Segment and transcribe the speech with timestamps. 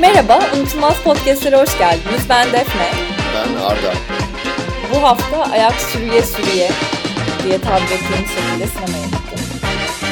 [0.00, 2.22] Merhaba, Unutulmaz Podcast'lere hoş geldiniz.
[2.28, 2.90] Ben Defne.
[3.34, 3.92] Ben Arda.
[4.94, 6.70] Bu hafta ayak sürüye sürüye
[7.44, 9.46] diye tabir ettiğim şekilde sinemaya gittim.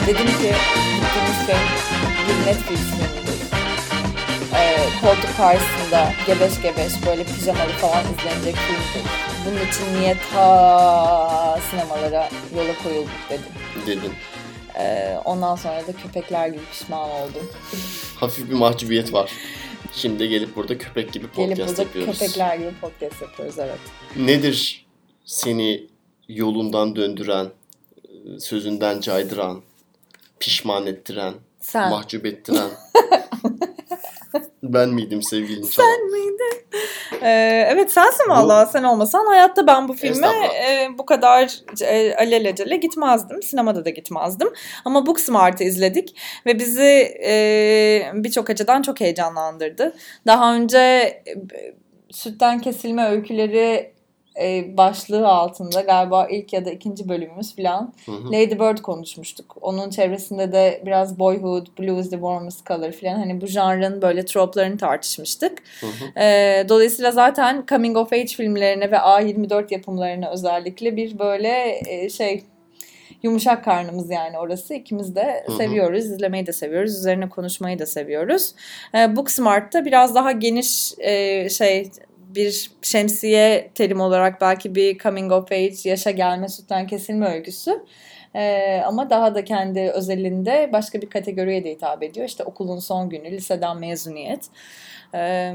[0.07, 0.33] Dedim ki
[1.01, 1.59] gittiğimiz film
[2.29, 3.41] bir Netflix filmidir.
[4.55, 9.11] Ee, koltuk karşısında gebeş gebeş böyle pijamalı falan izlenecek filmdir.
[9.46, 13.53] Bunun için niye ta sinemalara yola koyulduk dedim.
[13.87, 14.12] Dedin.
[14.78, 17.50] Ee, ondan sonra da köpekler gibi pişman oldum.
[18.20, 19.30] Hafif bir mahcubiyet var.
[19.95, 22.19] Şimdi gelip burada köpek gibi podcast Gelip burada yapıyoruz.
[22.19, 23.79] köpekler gibi podcast yapıyoruz evet.
[24.17, 24.87] Nedir
[25.25, 25.87] seni
[26.29, 27.49] yolundan döndüren,
[28.39, 29.62] sözünden caydıran,
[30.41, 31.91] pişman ettiren, Sen.
[31.91, 32.71] mahcup ettiren?
[34.73, 36.66] Ben miydim sevgilin Sen miydin?
[37.23, 38.66] Ee, evet sensin valla.
[38.66, 40.29] Sen olmasan hayatta ben bu filme
[40.69, 43.42] e, bu kadar e, alelacele gitmezdim.
[43.42, 44.48] Sinemada da gitmezdim.
[44.84, 49.94] Ama Booksmart'ı izledik ve bizi e, birçok açıdan çok heyecanlandırdı.
[50.27, 51.34] Daha önce e,
[52.11, 53.95] sütten kesilme öyküleri
[54.42, 57.92] e, başlığı altında galiba ilk ya da ikinci bölümümüz falan.
[58.09, 59.56] Lady Bird konuşmuştuk.
[59.61, 64.25] Onun çevresinde de biraz Boyhood, Blue is the Warmest Color falan hani bu janrın böyle
[64.25, 65.62] troplarını tartışmıştık.
[65.81, 66.20] Hı hı.
[66.20, 72.43] Ee, dolayısıyla zaten coming of age filmlerine ve A24 yapımlarına özellikle bir böyle e, şey
[73.23, 74.75] yumuşak karnımız yani orası.
[74.75, 75.56] İkimiz de Hı hı.
[75.56, 78.55] seviyoruz, izlemeyi de seviyoruz, üzerine konuşmayı da seviyoruz.
[78.95, 81.91] Ee, Booksmart'ta biraz daha geniş e, şey
[82.34, 87.84] bir şemsiye terim olarak belki bir coming of age yaşa gelme sütten kesilme öyküsü.
[88.34, 92.28] Ee, ama daha da kendi özelinde başka bir kategoriye de hitap ediyor.
[92.28, 94.44] İşte okulun son günü, liseden mezuniyet.
[95.14, 95.52] Ee,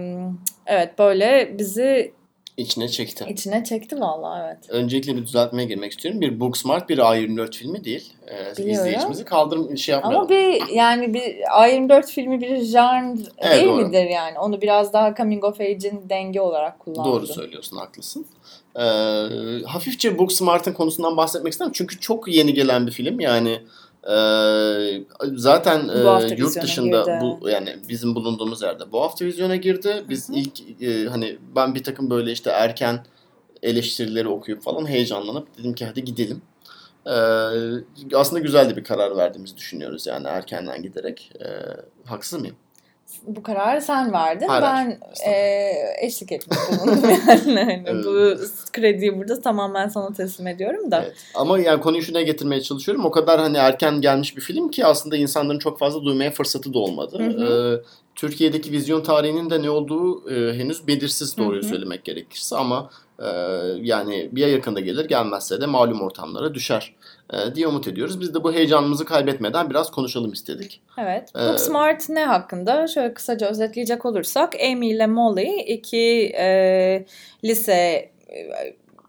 [0.66, 2.14] evet böyle bizi
[2.62, 3.26] İçine çekti.
[3.30, 4.58] içine çekti vallahi evet.
[4.70, 6.22] Öncelikle bir düzeltmeye girmek istiyorum.
[6.22, 8.14] Bir Booksmart bir A24 filmi değil.
[8.28, 8.72] Ee, Biliyorum.
[8.72, 10.22] izleyicimizi kaldırım şey yapmayalım.
[10.22, 13.88] Ama bir yani bir A24 filmi bir genre Evet, değil doğru.
[13.88, 14.40] midir yani?
[14.40, 17.12] Onu biraz daha coming of age'in denge olarak kullandım.
[17.14, 18.26] Doğru söylüyorsun, haklısın.
[18.76, 18.82] Ee,
[19.66, 21.72] hafifçe Booksmart'ın konusundan bahsetmek istedim.
[21.76, 23.20] Çünkü çok yeni gelen bir film.
[23.20, 23.60] Yani
[24.10, 24.16] e,
[25.36, 27.20] zaten e, yurt dışında girdi.
[27.22, 30.06] bu yani bizim bulunduğumuz yerde bu hafta vizyona girdi.
[30.10, 30.38] Biz Hı hı.
[30.38, 33.06] ilk e, hani ben bir takım böyle işte erken
[33.64, 36.42] eleştirileri okuyup falan heyecanlanıp dedim ki hadi gidelim.
[37.06, 41.32] Ee, aslında güzel de bir karar verdiğimizi düşünüyoruz yani erkenden giderek.
[41.42, 41.48] Ee,
[42.06, 42.56] haksız mıyım?
[43.28, 44.48] Bu kararı sen verdin.
[44.48, 45.00] Hayır, ben
[45.32, 47.60] e, eşlik etmiş bulundum yani.
[47.60, 48.06] Hani Evet.
[48.06, 48.36] Bu
[48.74, 51.04] krediyi burada tamamen sana teslim ediyorum da.
[51.04, 51.16] Evet.
[51.36, 53.06] Ama yani konuyu şuna getirmeye çalışıyorum.
[53.06, 56.80] O kadar hani erken gelmiş bir film ki aslında insanların çok fazla duymaya fırsatı da
[56.80, 57.20] olmadı.
[57.20, 57.78] Hı hı.
[57.78, 61.70] Ee, Türkiye'deki vizyon tarihinin de ne olduğu e, henüz belirsiz doğruyu Hı hı.
[61.70, 62.90] söylemek gerekirse ama
[63.20, 63.28] e,
[63.82, 66.96] yani bir yakında gelir gelmezse de malum ortamlara düşer
[67.56, 68.22] diye umut ediyoruz.
[68.22, 70.82] Biz de bu heyecanımızı kaybetmeden biraz konuşalım istedik.
[70.98, 71.30] Evet.
[71.36, 72.88] Ee, Booksmart ne hakkında?
[72.88, 77.06] Şöyle kısaca özetleyecek olursak Amy ile Molly iki e,
[77.44, 77.74] lise
[78.30, 78.52] e,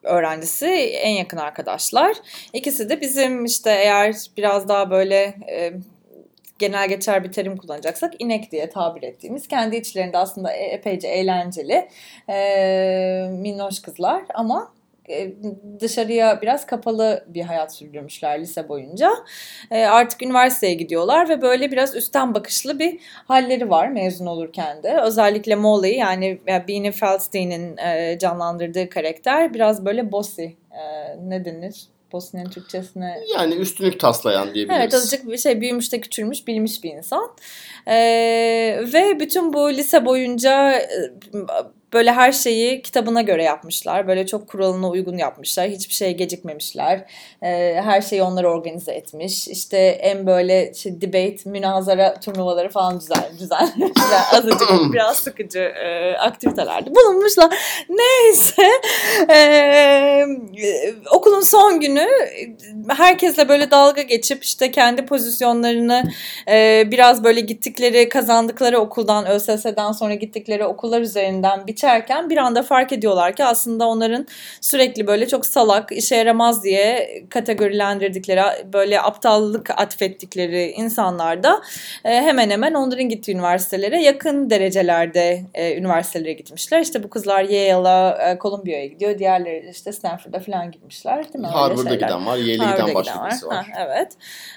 [0.02, 2.16] öğrencisi en yakın arkadaşlar.
[2.52, 5.72] İkisi de bizim işte eğer biraz daha böyle e,
[6.58, 11.88] genel geçer bir terim kullanacaksak inek diye tabir ettiğimiz kendi içlerinde aslında e- epeyce eğlenceli
[12.28, 14.72] e, minnoş kızlar ama
[15.80, 19.12] dışarıya biraz kapalı bir hayat sürdürmüşler lise boyunca.
[19.70, 22.98] E, artık üniversiteye gidiyorlar ve böyle biraz üstten bakışlı bir
[23.28, 25.00] halleri var mezun olurken de.
[25.00, 30.44] Özellikle Molly yani e, Beanie Feldstein'in e, canlandırdığı karakter biraz böyle bossy.
[30.44, 30.82] E,
[31.28, 31.92] ne denir?
[32.12, 34.80] Bossy'nin Türkçesine Yani üstünlük taslayan diyebiliriz.
[34.80, 37.36] Evet azıcık bir şey büyümüş de küçülmüş bilmiş bir insan.
[37.86, 37.94] Ee,
[38.92, 40.86] ve bütün bu lise boyunca e,
[41.92, 44.08] böyle her şeyi kitabına göre yapmışlar.
[44.08, 45.68] Böyle çok kuralına uygun yapmışlar.
[45.68, 47.04] Hiçbir şeye gecikmemişler.
[47.42, 49.48] Ee, her şeyi onlar organize etmiş.
[49.48, 54.20] İşte en böyle şey, debate, münazara turnuvaları falan düzen, düzenlemişler.
[54.32, 57.58] Azıcık biraz sıkıcı e, aktivitelerde bulunmuşlar.
[57.88, 58.62] Neyse.
[59.30, 60.26] Ee,
[61.10, 62.08] okulun son günü
[62.88, 66.02] herkesle böyle dalga geçip işte kendi pozisyonlarını
[66.48, 72.92] e, biraz böyle gittikleri kazandıkları okuldan ÖSS'den sonra gittikleri okullar üzerinden biçerken bir anda fark
[72.92, 74.26] ediyorlar ki aslında onların
[74.60, 81.62] sürekli böyle çok salak işe yaramaz diye kategorilendirdikleri böyle aptallık atfettikleri insanlar da
[82.04, 86.80] e, hemen hemen onların gittiği üniversitelere yakın derecelerde e, üniversitelere gitmişler.
[86.80, 89.18] İşte bu kızlar Yale'a, e, Columbia'ya gidiyor.
[89.18, 91.46] Diğerleri işte Stanford'a falan gitmişler değil mi?
[91.46, 93.66] Harvard'a giden var, Yale'e giden başka birisi var.
[93.74, 94.12] Ha, evet.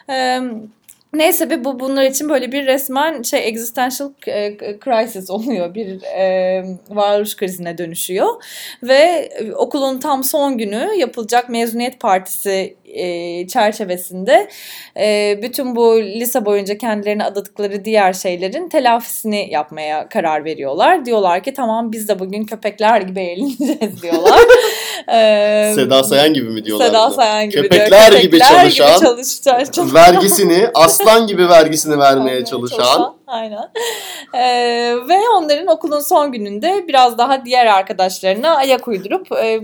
[0.10, 0.42] Ee,
[1.16, 5.74] Neyse bir bu bunlar için böyle bir resmen şey existential e, crisis oluyor.
[5.76, 8.44] Bir e, varoluş krizine dönüşüyor.
[8.84, 14.48] Ve e, okulun tam son günü yapılacak mezuniyet partisi e, çerçevesinde
[14.98, 21.06] e, bütün bu lise boyunca kendilerine adadıkları diğer şeylerin telafisini yapmaya karar veriyorlar.
[21.06, 24.42] Diyorlar ki tamam biz de bugün köpekler gibi eğleneceğiz diyorlar.
[25.14, 26.86] Ee, Seda Sayan gibi mi diyorlar?
[26.86, 28.22] Seda Sayan gibi Köpekler diyor.
[28.22, 29.94] Köpekler gibi çalışan, gibi çalışacağız.
[29.94, 33.15] vergisini, aslan gibi vergisini vermeye çalışan.
[33.28, 33.72] Aynen.
[34.34, 39.62] Ee, ve onların okulun son gününde biraz daha diğer arkadaşlarına ayak uydurup e,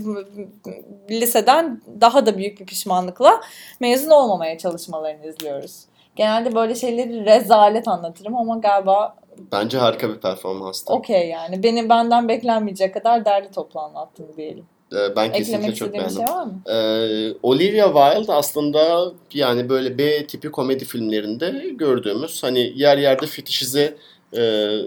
[1.09, 3.41] liseden daha da büyük bir pişmanlıkla
[3.79, 5.85] mezun olmamaya çalışmalarını izliyoruz.
[6.15, 9.15] Genelde böyle şeyleri rezalet anlatırım ama galiba
[9.51, 10.93] Bence harika bir performanstı.
[10.93, 11.63] Okey yani.
[11.63, 14.65] Benim benden beklenmeyecek kadar derli toplu anlattın diyelim.
[14.93, 16.15] Ee, ben kesinlikle çok beğendim.
[16.15, 16.61] Şey var mı?
[16.69, 23.97] Ee, Olivia Wilde aslında yani böyle B tipi komedi filmlerinde gördüğümüz hani yer yerde fetişize
[24.33, 24.41] e,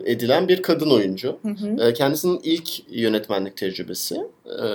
[0.05, 1.39] edilen bir kadın oyuncu.
[1.43, 1.89] Hı hı.
[1.89, 4.15] E, kendisinin ilk yönetmenlik tecrübesi
[4.47, 4.69] e,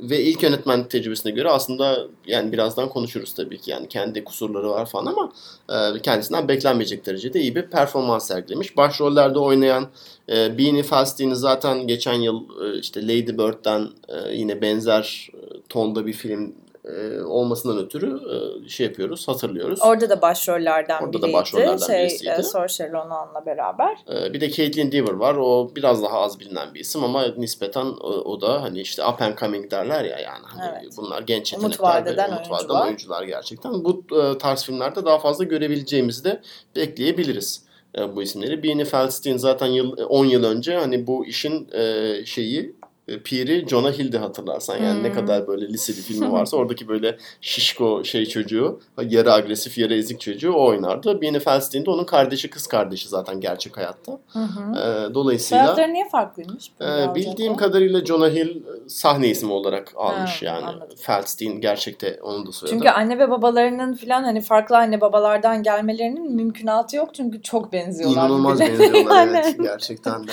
[0.00, 4.86] ve ilk yönetmenlik tecrübesine göre aslında yani birazdan konuşuruz tabii ki yani kendi kusurları var
[4.86, 5.32] falan ama
[5.70, 8.76] e, kendisinden beklenmeyecek derecede iyi bir performans sergilemiş.
[8.76, 9.88] Başrollerde oynayan
[10.30, 16.06] e, Beanie Feldstein'i zaten geçen yıl e, işte Lady Bird'den e, yine benzer e, tonda
[16.06, 16.54] bir film
[16.84, 18.20] e, olmasından ötürü
[18.64, 19.80] e, şey yapıyoruz, hatırlıyoruz.
[19.82, 21.28] Orada da başrollerden Orada biriydi.
[21.28, 22.34] da başrollerden şey, birisiydi.
[22.38, 23.96] E, Saoirse Ronan'la beraber.
[24.12, 25.34] E, bir de Caitlin Dever var.
[25.34, 29.22] O biraz daha az bilinen bir isim ama nispeten o, o da hani işte up
[29.22, 30.44] and coming derler ya yani.
[30.46, 30.92] Hani evet.
[30.96, 31.78] Bunlar genç yetenekler.
[31.78, 32.84] Umut vadeden, umut oyuncular.
[32.84, 33.84] oyuncular gerçekten.
[33.84, 36.40] Bu e, tarz filmlerde daha fazla görebileceğimizi de
[36.76, 38.62] bekleyebiliriz e, bu isimleri.
[38.62, 42.79] Beanie Feldstein zaten yıl 10 yıl önce hani bu işin e, şeyi e,
[43.18, 44.76] Piri Jonah Hill'di hatırlarsan.
[44.76, 45.02] Yani hmm.
[45.02, 49.94] ne kadar böyle lise bir filmi varsa oradaki böyle şişko şey çocuğu, yarı agresif, yarı
[49.94, 51.20] ezik çocuğu o oynardı.
[51.20, 54.12] Bieni Feldstein de onun kardeşi, kız kardeşi zaten gerçek hayatta.
[54.32, 54.40] Hı
[54.70, 55.64] E, dolayısıyla...
[55.64, 56.70] Hayatları niye farklıymış?
[56.80, 60.66] E, bildiğim kadarıyla Jonah Hill sahne ismi olarak almış ha, yani.
[60.66, 60.96] Anladım.
[60.96, 62.76] Feldstein gerçekte onun da soyadı.
[62.76, 67.14] Çünkü anne ve babalarının falan hani farklı anne babalardan gelmelerinin mümkünatı yok.
[67.14, 68.16] Çünkü çok benziyorlar.
[68.16, 70.32] İnanılmaz benziyorlar evet gerçekten de.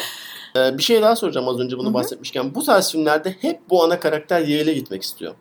[0.57, 1.93] Ee, bir şey daha soracağım az önce bunu Hı-hı.
[1.93, 2.55] bahsetmişken.
[2.55, 5.33] Bu tarz filmlerde hep bu ana karakter Yale'e gitmek istiyor.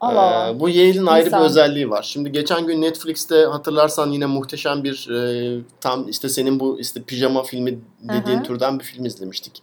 [0.00, 0.48] Allah.
[0.48, 2.02] Ee, bu Yale'in ayrı bir özelliği var.
[2.02, 7.42] Şimdi geçen gün Netflix'te hatırlarsan yine muhteşem bir e, tam işte senin bu işte pijama
[7.42, 8.46] filmi dediğin Hı-hı.
[8.46, 9.62] türden bir film izlemiştik.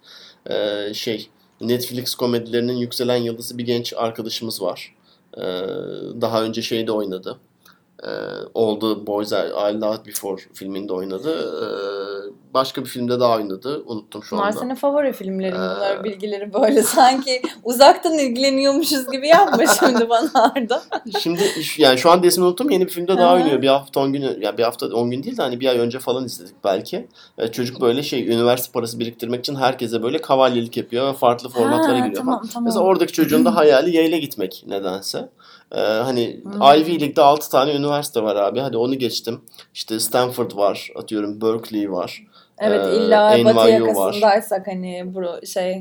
[0.50, 1.30] Ee, şey
[1.62, 4.96] Netflix komedilerinin yükselen yıldızı bir genç arkadaşımız var.
[5.38, 5.42] Ee,
[6.22, 7.38] daha önce şeyde oynadı.
[8.04, 8.10] Ee,
[8.56, 11.32] All the Boys I Loved Before filminde oynadı.
[11.32, 12.05] Ee,
[12.56, 13.84] başka bir filmde daha oynadı.
[13.86, 14.48] Unuttum şu anda.
[14.48, 15.56] Bunlar senin favori filmlerin.
[15.56, 16.04] Bunlar ee...
[16.04, 20.84] bilgileri böyle sanki uzaktan ilgileniyormuşuz gibi yapma şimdi bana Arda.
[21.20, 21.42] şimdi
[21.78, 22.70] yani şu an ismini unuttum.
[22.70, 23.62] Yeni bir filmde daha oynuyor.
[23.62, 26.00] Bir hafta 10 gün yani bir hafta 10 gün değil de hani bir ay önce
[26.00, 27.08] falan izledik belki.
[27.38, 31.98] Ee, çocuk böyle şey üniversite parası biriktirmek için herkese böyle kavalyelik yapıyor ve farklı formatlara
[31.98, 32.16] giriyor.
[32.16, 32.66] Tamam, tamam.
[32.66, 35.30] Mesela oradaki çocuğun da hayali yayla gitmek nedense.
[35.72, 36.62] Ee, hani hmm.
[36.62, 38.60] Ivy League'de 6 tane üniversite var abi.
[38.60, 39.42] Hadi onu geçtim.
[39.74, 42.24] İşte Stanford var, atıyorum Berkeley var.
[42.58, 44.74] Evet ee, illa NYU batı yakasındaysak var.
[44.74, 45.72] hani bu şey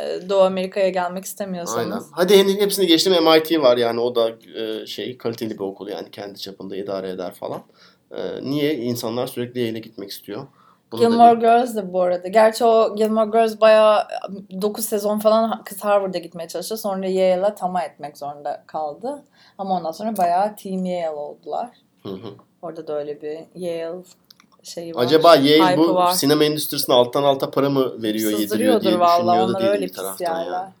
[0.00, 2.12] e, Doğu Amerika'ya gelmek istemiyorsanız.
[2.18, 2.36] Aynen.
[2.38, 4.30] Hadi hepsini geçtim MIT var yani o da
[4.60, 7.62] e, şey kaliteli bir okul yani kendi çapında idare eder falan.
[8.10, 10.46] E, niye insanlar sürekli Yale'e gitmek istiyor?
[10.92, 12.28] Bunu Gilmore Girls de bu arada.
[12.28, 14.04] Gerçi o Gilmore Girls bayağı
[14.62, 16.76] 9 sezon falan kız Harvard'a gitmeye çalıştı.
[16.76, 19.24] Sonra Yale'a tamam etmek zorunda kaldı.
[19.58, 21.68] Ama ondan sonra bayağı Team Yale oldular.
[22.02, 22.28] Hı hı.
[22.62, 24.02] Orada da öyle bir Yale
[24.66, 25.02] şeyi var.
[25.02, 26.12] Acaba Yale bu var.
[26.12, 30.72] sinema endüstrisine alttan alta para mı veriyor, yediriyor diye düşünüyor da değil bir taraftan yani.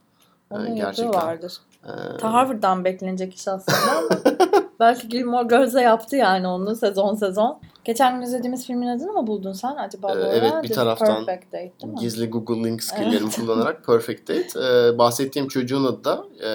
[0.50, 0.74] Onu yani.
[0.74, 1.14] gerçekten.
[1.14, 1.52] vardır.
[1.84, 2.16] Ee...
[2.16, 4.08] Ta Harvard'dan beklenecek iş aslında
[4.80, 7.60] belki Gilmore Girls'e yaptı yani onu sezon sezon.
[7.84, 10.12] Geçen gün izlediğimiz filmin adını mı buldun sen acaba?
[10.12, 13.36] Ee, evet bir taraftan Perfect Date, gizli Google Link skilllerimi evet.
[13.36, 14.48] kullanarak Perfect Date.
[14.60, 16.50] Ee, bahsettiğim çocuğun adı da e,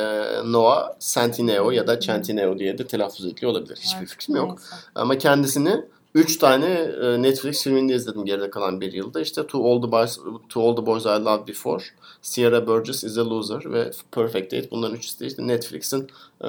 [0.52, 3.78] Noah Centineo ya da Centineo diye de telaffuz ediliyor olabilir.
[3.82, 4.50] Hiçbir evet, fikrim yok.
[4.50, 4.76] Neyse.
[4.96, 5.86] Ama kendisini
[6.16, 6.68] Üç tane
[7.04, 9.22] e, Netflix filminde izledim geride kalan bir yılda.
[9.22, 11.84] İşte To All the Boys, To All the Boys I Loved Before,
[12.22, 14.72] Sierra Burgess is a Loser ve Perfect Date.
[14.72, 16.08] Bunların üçüsü de işte Netflix'in
[16.44, 16.48] e,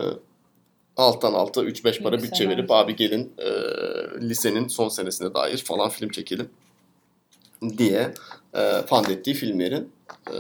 [0.97, 3.51] alttan alta 3-5 para bütçe verip abi gelin e,
[4.21, 6.51] lisenin son senesine dair falan film çekelim
[7.79, 8.15] diye
[8.55, 9.93] e, fund ettiği filmlerin
[10.27, 10.37] e,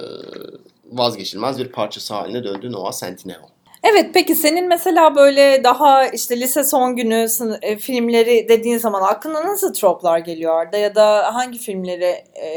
[0.92, 3.48] vazgeçilmez bir parçası haline döndü Noah Centineo.
[3.82, 7.26] Evet peki senin mesela böyle daha işte lise son günü
[7.62, 12.52] e, filmleri dediğin zaman aklına nasıl troplar geliyor Arda ya da hangi filmleri e,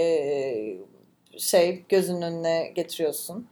[1.38, 3.48] şey gözünün önüne getiriyorsun?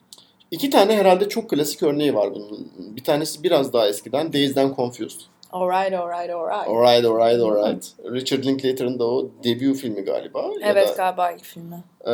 [0.52, 2.72] İki tane herhalde çok klasik örneği var bunun.
[2.78, 5.20] Bir tanesi biraz daha eskiden Dazed and Confused.
[5.52, 6.68] Alright, alright, alright.
[6.68, 7.94] Alright, alright, alright.
[8.12, 10.50] Richard Linklater'ın da o debut filmi galiba.
[10.64, 11.84] Evet da, galiba ilk filmi.
[12.08, 12.14] E,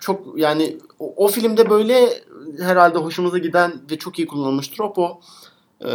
[0.00, 2.08] çok yani o, o filmde böyle
[2.58, 5.20] herhalde hoşumuza giden ve çok iyi kullanılmış trop o
[5.84, 5.92] e,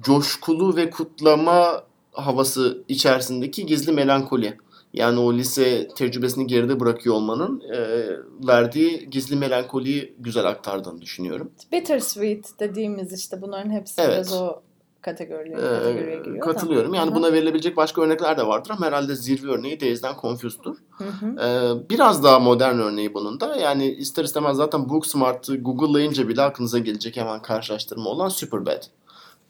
[0.00, 4.58] coşkulu ve kutlama havası içerisindeki gizli melankoli.
[4.92, 8.08] Yani o lise tecrübesini geride bırakıyor olmanın e,
[8.46, 11.50] verdiği gizli melankoliyi güzel aktardığını düşünüyorum.
[11.72, 14.14] Bittersweet dediğimiz işte bunların hepsi Evet.
[14.14, 14.60] biraz o
[15.04, 16.40] kategoriye, kategoriye Ee, giriyor.
[16.40, 16.94] katılıyorum.
[16.94, 17.14] Yani Hı hı.
[17.14, 20.76] buna verilebilecek başka örnekler de vardır ama herhalde zirve örneği Dazed'den Confused'dur.
[21.00, 23.56] Ee, biraz daha modern örneği bunun da.
[23.56, 28.82] Yani ister istemez zaten Booksmart'ı Google'layınca bile aklınıza gelecek hemen karşılaştırma olan Superbad.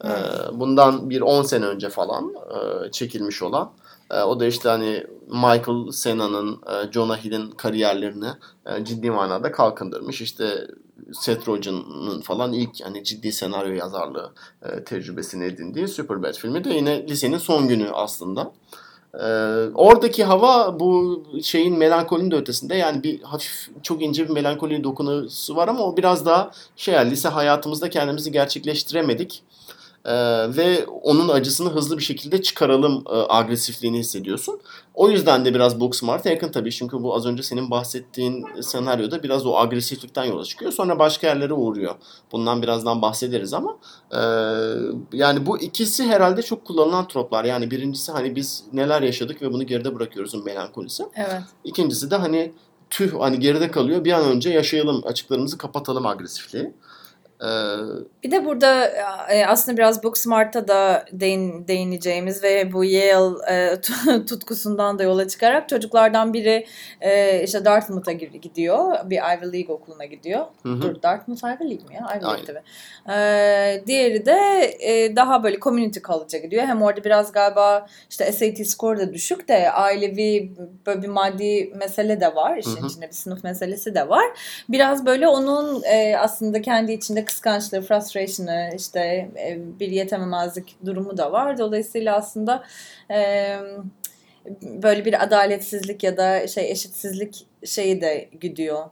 [0.04, 0.08] Ee,
[0.52, 3.70] bundan bir 10 sene önce falan e, çekilmiş olan.
[4.11, 8.28] E, o da işte hani Michael Cena'nın, e, Jonah Hill'in kariyerlerini
[8.66, 10.20] e, ciddi manada kalkındırmış.
[10.20, 10.66] İşte
[11.12, 14.32] Seth Rogen'ın falan ilk hani ciddi senaryo yazarlığı
[14.62, 18.52] e, tecrübesini edindiği Superbad filmi de yine lisenin son günü aslında.
[19.20, 19.26] Ee,
[19.75, 25.56] oradaki hava bu şeyin melankolinin de ötesinde yani bir hafif çok ince bir melankoli dokunusu
[25.56, 29.42] var ama o biraz daha şey lise hayatımızda kendimizi gerçekleştiremedik.
[30.04, 30.12] Ee,
[30.56, 34.61] ve onun acısını hızlı bir şekilde çıkaralım e, agresifliğini hissediyorsun.
[34.95, 39.47] O yüzden de biraz Booksmart'a yakın tabii çünkü bu az önce senin bahsettiğin senaryoda biraz
[39.47, 40.73] o agresiflikten yola çıkıyor.
[40.73, 41.95] Sonra başka yerlere uğruyor.
[42.33, 43.79] Bundan birazdan bahsederiz ama
[44.13, 44.21] e,
[45.13, 47.45] yani bu ikisi herhalde çok kullanılan troplar.
[47.45, 51.05] Yani birincisi hani biz neler yaşadık ve bunu geride bırakıyoruzun melankolisi.
[51.17, 51.43] Evet.
[51.65, 52.53] İkincisi de hani
[52.91, 56.73] tüh hani geride kalıyor bir an önce yaşayalım açıklarımızı kapatalım agresifliği.
[57.43, 57.47] Ee,
[58.23, 58.87] Bir de burada
[59.31, 63.81] e, aslında biraz Booksmart'a da değin, değineceğimiz ve bu Yale e,
[64.26, 66.67] tutkusundan da yola çıkarak çocuklardan biri
[67.00, 69.11] e, işte Dartmouth'a gidiyor.
[69.11, 70.47] Bir Ivy League okuluna gidiyor.
[70.62, 70.83] hı hı.
[70.83, 72.17] Dur Dartmouth Ivy League mi ya?
[72.17, 72.62] Ivy League tabii.
[73.87, 74.37] Diğeri de
[75.17, 76.62] daha böyle community college'a gidiyor.
[76.67, 80.53] Hem orada biraz galiba işte SAT score da düşük de ailevi
[80.87, 82.57] böyle bir maddi mesele de var.
[82.57, 82.87] İşin Hı hı.
[82.87, 84.25] içinde bir sınıf meselesi de var.
[84.69, 85.83] Biraz böyle onun
[86.19, 91.59] aslında kendi içinde kıskançlığı, frustration'ı, işte e, bir yetememezlik durumu da var.
[91.59, 92.64] Dolayısıyla aslında
[93.11, 93.57] e,
[94.62, 98.85] böyle bir adaletsizlik ya da şey eşitsizlik şeyi de gidiyor.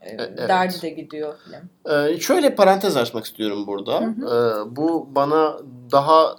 [0.00, 0.48] E, evet.
[0.48, 1.94] Derdi de gidiyor film.
[1.94, 4.00] Ee, şöyle parantez açmak istiyorum burada.
[4.00, 5.58] Hı Ee, bu bana
[5.92, 6.36] daha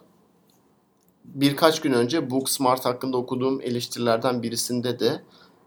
[1.25, 5.21] birkaç gün önce Booksmart hakkında okuduğum eleştirilerden birisinde de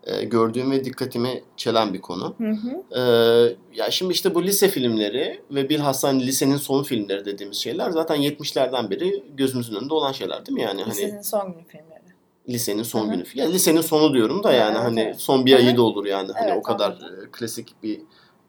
[0.09, 2.35] e, gördüğüm ve dikkatimi çelen bir konu.
[2.39, 2.99] Hı hı.
[3.01, 7.91] Ee, ya şimdi işte bu lise filmleri ve bilhassa hani lisenin son filmleri dediğimiz şeyler
[7.91, 10.63] zaten 70'lerden beri gözümüzün önünde olan şeyler değil mi?
[10.63, 12.03] Yani hani Lisenin son günü filmleri.
[12.49, 13.11] lisenin son Hı hı.
[13.15, 13.25] günü.
[13.35, 15.21] Yani lisenin sonu diyorum da yani Evet, hani evet.
[15.21, 16.33] son bir ayı da olur yani.
[16.33, 17.25] Hani Evet, o kadar anladım.
[17.27, 18.01] e, klasik bir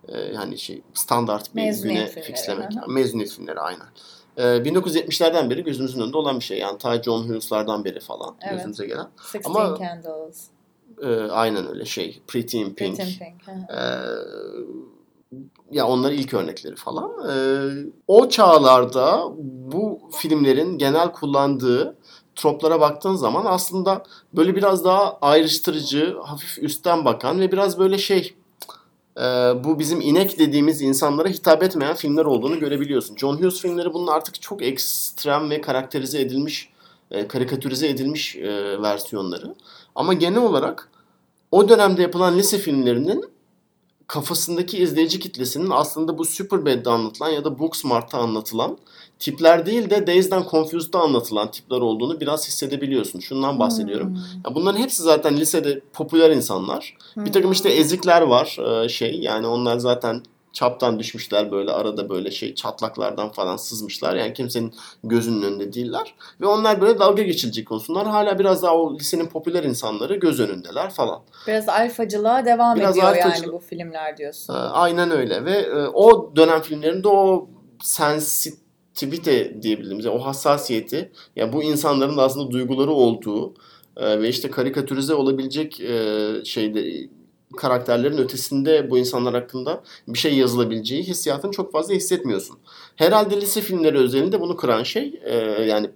[0.07, 2.71] e, hani şey standart bir Mezuniyet güne filmleri, fixlemek.
[2.87, 2.91] hı.
[2.91, 3.85] Mezuniyet filmleri aynen.
[4.37, 6.57] E, 1970'lerden beri gözümüzün önünde olan bir şey.
[6.59, 8.53] Yani ta John Hughes'lardan beri falan Evet.
[8.55, 9.07] gözümüze gelen.
[9.31, 10.47] Sixteen Ama- Candles.
[11.03, 12.21] E, aynen öyle şey.
[12.27, 12.97] Pretty in Pink.
[12.97, 13.69] Pretty in Pink.
[13.69, 13.79] Ee,
[15.71, 17.11] ya onlar ilk örnekleri falan.
[17.29, 17.69] Ee,
[18.07, 19.23] o çağlarda
[19.73, 21.97] bu filmlerin genel kullandığı
[22.35, 24.03] troplara baktığın zaman aslında
[24.33, 28.35] böyle biraz daha ayrıştırıcı, hafif üstten bakan ve biraz böyle şey
[29.17, 29.23] e,
[29.63, 33.17] bu bizim inek dediğimiz insanlara hitap etmeyen filmler olduğunu görebiliyorsun.
[33.17, 36.69] John Hughes filmleri bunun artık çok ekstrem ve karakterize edilmiş,
[37.11, 39.55] e, karikatürize edilmiş e, versiyonları.
[39.99, 40.89] Ama genel olarak
[41.51, 43.25] o dönemde yapılan lise filmlerinin
[44.07, 48.77] kafasındaki izleyici kitlesinin aslında bu Superbad'de anlatılan ya da Booksmart'ta anlatılan
[49.19, 53.19] tipler değil de Dazed'den Confused'da anlatılan tipler olduğunu biraz hissedebiliyorsun.
[53.19, 54.09] Şundan bahsediyorum.
[54.09, 54.17] Hmm.
[54.45, 56.97] Ya bunların hepsi zaten lisede popüler insanlar.
[57.17, 62.31] Bir takım işte ezikler var e, şey yani onlar zaten çaptan düşmüşler böyle arada böyle
[62.31, 64.15] şey çatlaklardan falan sızmışlar.
[64.15, 66.13] Yani kimsenin gözünün önünde değiller.
[66.41, 68.07] Ve onlar böyle dalga geçilecek konusunlar.
[68.07, 71.21] Hala biraz daha o lisenin popüler insanları göz önündeler falan.
[71.47, 73.53] Biraz alfacılığa devam Biraz ediyor yani alfacılık.
[73.53, 74.55] bu filmler diyorsun.
[74.71, 77.49] Aynen öyle ve e, o dönem filmlerinde o
[77.83, 83.53] sensitivite diyebildiğimiz yani o hassasiyeti ya bu insanların da aslında duyguları olduğu
[83.97, 87.09] e, ve işte karikatürize olabilecek e, şeyde
[87.57, 92.57] karakterlerin ötesinde bu insanlar hakkında bir şey yazılabileceği hissiyatını çok fazla hissetmiyorsun.
[92.95, 95.89] Herhalde lise filmleri özelinde bunu kıran şey e, yani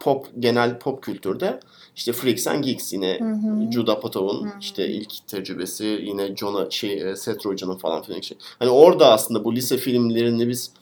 [0.00, 1.60] pop genel pop kültürde
[1.96, 4.58] işte Freaks and Geeks yine Hı hı.
[4.60, 8.38] İşte ilk tecrübesi yine Jonah şey e, Seth Rogen'ın falan filan şey.
[8.58, 10.72] Hani orada aslında bu lise filmlerini biz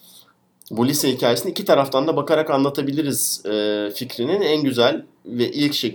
[0.71, 5.95] bu lise hikayesini iki taraftan da bakarak anlatabiliriz e, fikrinin en güzel ve ilk e,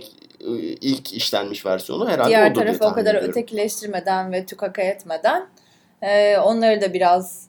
[0.80, 3.30] ilk işlenmiş versiyonu herhalde Diğer tarafı o kadar ediyorum.
[3.30, 5.48] ötekileştirmeden ve tükaka etmeden
[6.02, 7.48] e, onları da biraz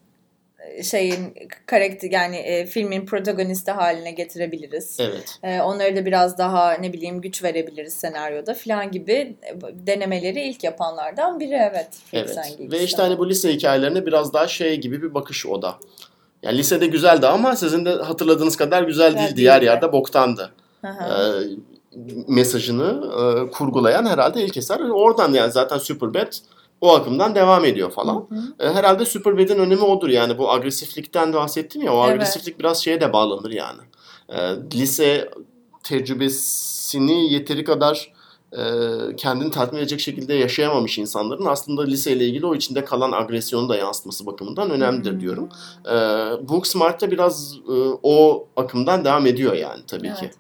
[0.60, 1.34] e, şeyin
[1.66, 4.98] karakter yani e, filmin protagonisti haline getirebiliriz.
[5.00, 5.40] Evet.
[5.44, 10.64] E, onları da biraz daha ne bileyim güç verebiliriz senaryoda falan gibi e, denemeleri ilk
[10.64, 11.90] yapanlardan biri evet.
[12.14, 12.38] Evet.
[12.60, 15.76] Ve işte hani bu lise hikayelerine biraz daha şey gibi bir bakış o da.
[16.44, 19.36] Yani lisede güzeldi ama sizin de hatırladığınız kadar güzel değil.
[19.36, 20.52] Diğer yerde boktandı.
[20.82, 21.71] Hı Ee.
[22.28, 24.80] Mesajını e, kurgulayan herhalde ilk eser.
[24.80, 26.34] Oradan yani zaten Superbad
[26.82, 28.28] o akımdan devam ediyor falan.
[28.30, 28.70] Hı hı.
[28.70, 32.16] E, herhalde Superbad'in önemi odur yani bu agresiflikten bahsettim ya o Evet.
[32.16, 33.82] agresiflik biraz şeye de bağlanır yani.
[34.30, 34.38] E,
[34.74, 35.30] lise
[35.84, 38.14] tecrübesini yeteri kadar
[38.52, 38.62] e,
[39.18, 44.26] kendini tatmin edecek şekilde yaşayamamış insanların aslında liseyle ilgili o içinde kalan agresyonu da yansıtması
[44.26, 45.20] bakımından önemlidir Hmm.
[45.20, 45.50] diyorum.
[45.86, 45.94] E,
[46.50, 50.20] Booksmart'ta biraz e, o akımdan devam ediyor yani tabii Evet.
[50.20, 50.32] ki.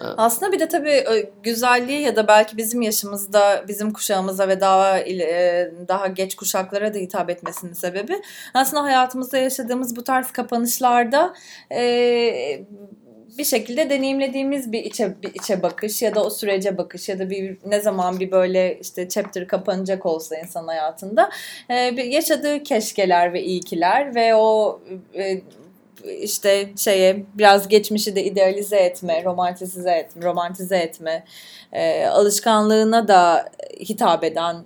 [0.00, 4.98] Aslında bir de tabii e, güzelliği ya da belki bizim yaşımızda, bizim kuşağımıza ve daha
[4.98, 8.22] e, daha geç kuşaklara da hitap etmesinin sebebi
[8.54, 11.34] aslında hayatımızda yaşadığımız bu tarz kapanışlarda
[11.72, 12.60] e,
[13.38, 17.30] bir şekilde deneyimlediğimiz bir içe bir içe bakış ya da o sürece bakış ya da
[17.30, 21.30] bir ne zaman bir böyle işte chapter kapanacak olsa insan hayatında
[22.04, 24.80] yaşadığı keşkeler ve iyikiler ve o
[26.20, 31.24] işte şeye biraz geçmişi de idealize etme, romantize etme, romantize etme
[31.72, 33.48] e, alışkanlığına da
[33.80, 34.64] hitap eden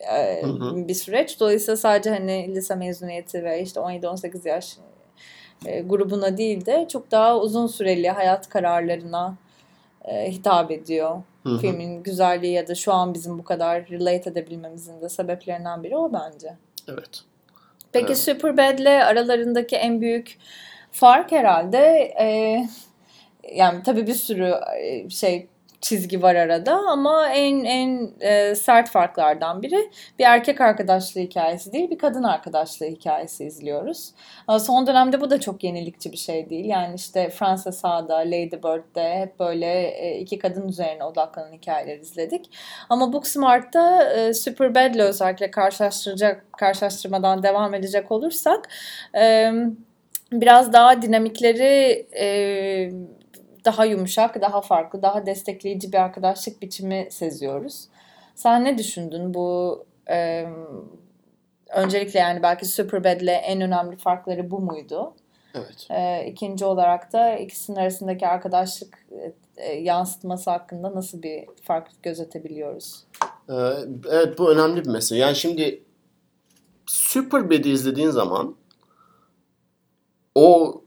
[0.00, 0.88] e, Hı hı.
[0.88, 1.40] bir süreç.
[1.40, 4.76] Dolayısıyla sadece hani lise mezuniyeti ve işte 17-18 yaş
[5.66, 9.36] e, grubuna değil de çok daha uzun süreli hayat kararlarına
[10.04, 11.22] e, hitap ediyor.
[11.42, 11.58] Hı hı.
[11.58, 16.12] Filmin güzelliği ya da şu an bizim bu kadar relate edebilmemizin de sebeplerinden biri o
[16.12, 16.54] bence.
[16.88, 17.24] Evet.
[17.92, 18.18] Peki Evet.
[18.18, 20.38] Superbad'le aralarındaki en büyük
[20.92, 21.78] fark herhalde
[22.20, 22.58] e,
[23.54, 25.46] yani tabii bir sürü e, şey
[25.88, 31.90] çizgi var arada ama en en e, sert farklardan biri bir erkek arkadaşlığı hikayesi değil
[31.90, 34.12] bir kadın arkadaşlığı hikayesi izliyoruz.
[34.46, 36.64] Ama Son dönemde bu da çok yenilikçi bir şey değil.
[36.64, 42.50] Yani işte Frances Ha'da, Lady Bird'de hep böyle e, iki kadın üzerine odaklanan hikayeler izledik.
[42.88, 48.68] Ama Booksmart'ta e, Superbad'le özellikle karşılaştıracak karşılaştırmadan devam edecek olursak
[49.18, 49.52] e,
[50.32, 52.26] biraz daha dinamikleri e,
[53.66, 57.88] daha yumuşak, daha farklı, daha destekleyici bir arkadaşlık biçimi seziyoruz.
[58.34, 60.46] Sen ne düşündün bu e,
[61.70, 65.14] öncelikle yani belki Superbad'le en önemli farkları bu muydu?
[65.54, 65.86] Evet.
[65.90, 73.04] E, ikinci olarak da ikisinin arasındaki arkadaşlık e, e, yansıtması hakkında nasıl bir fark gözetebiliyoruz?
[73.48, 73.54] Ee,
[74.10, 75.18] Evet bu önemli bir mesele.
[75.18, 75.82] Yani şimdi
[76.86, 78.56] Superbad'i izlediğin zaman
[80.34, 80.80] o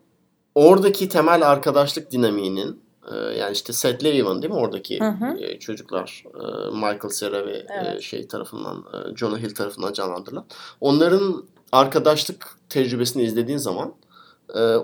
[0.56, 2.82] oradaki temel arkadaşlık dinamiğinin
[3.12, 5.38] e, yani işte Seth Levin değil mi oradaki Hı hı.
[5.40, 8.02] e, çocuklar e, Michael Cera ve Evet.
[8.02, 8.84] şey tarafından
[9.16, 10.46] Jonah Hill tarafından canlandırılan
[10.82, 13.94] onların arkadaşlık tecrübesini izlediğin zaman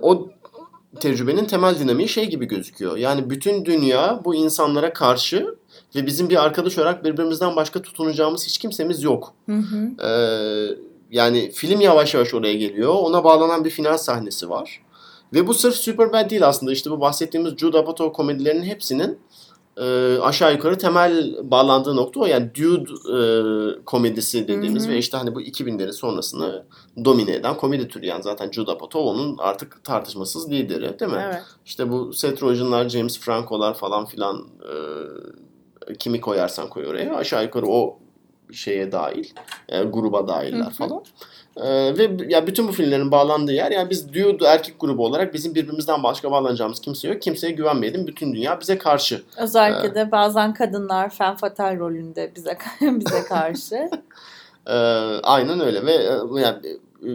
[0.01, 0.30] o
[0.99, 2.97] tecrübenin temel dinamiği şey gibi gözüküyor.
[2.97, 5.56] Yani bütün dünya bu insanlara karşı
[5.95, 9.34] ve bizim bir arkadaş olarak birbirimizden başka tutunacağımız hiç kimsemiz yok.
[9.45, 10.08] Hı hı.
[10.08, 10.78] Ee,
[11.12, 12.93] yani film yavaş yavaş oraya geliyor.
[12.93, 14.82] Ona bağlanan bir final sahnesi var.
[15.33, 16.71] Ve bu sırf Superbad değil aslında.
[16.71, 19.19] İşte bu bahsettiğimiz Jude Apatow komedilerinin hepsinin
[19.77, 22.25] e, aşağı yukarı temel bağlandığı nokta o.
[22.25, 23.19] Yani Dude e,
[23.85, 24.93] komedisi dediğimiz Hı hı.
[24.93, 26.65] ve işte hani bu 2000'lerin sonrasını
[27.05, 28.05] domine eden komedi türü.
[28.05, 31.23] Yani zaten Jude Apatow onun artık tartışmasız lideri değil mi?
[31.25, 31.43] Evet.
[31.65, 34.47] İşte bu Seth Rogen'lar, James Franco'lar falan filan
[35.89, 37.15] e, kimi koyarsan koy oraya.
[37.15, 37.99] Aşağı yukarı o
[38.51, 39.25] şeye dahil,
[39.69, 40.73] e, gruba dahiller Hı hı.
[40.73, 41.03] falan.
[41.58, 45.56] E, ve ya bütün bu filmlerin bağlandığı yer yani biz duo erkek grubu olarak bizim
[45.56, 47.22] birbirimizden başka bağlanacağımız kimse yok.
[47.22, 48.08] Kimseye güvenmeyelim.
[48.08, 49.24] Bütün dünya bize karşı.
[49.38, 53.89] Özellikle de bazen kadınlar femme fatale rolünde bize bize karşı.
[54.68, 54.74] E,
[55.24, 56.58] aynen öyle ve e, yani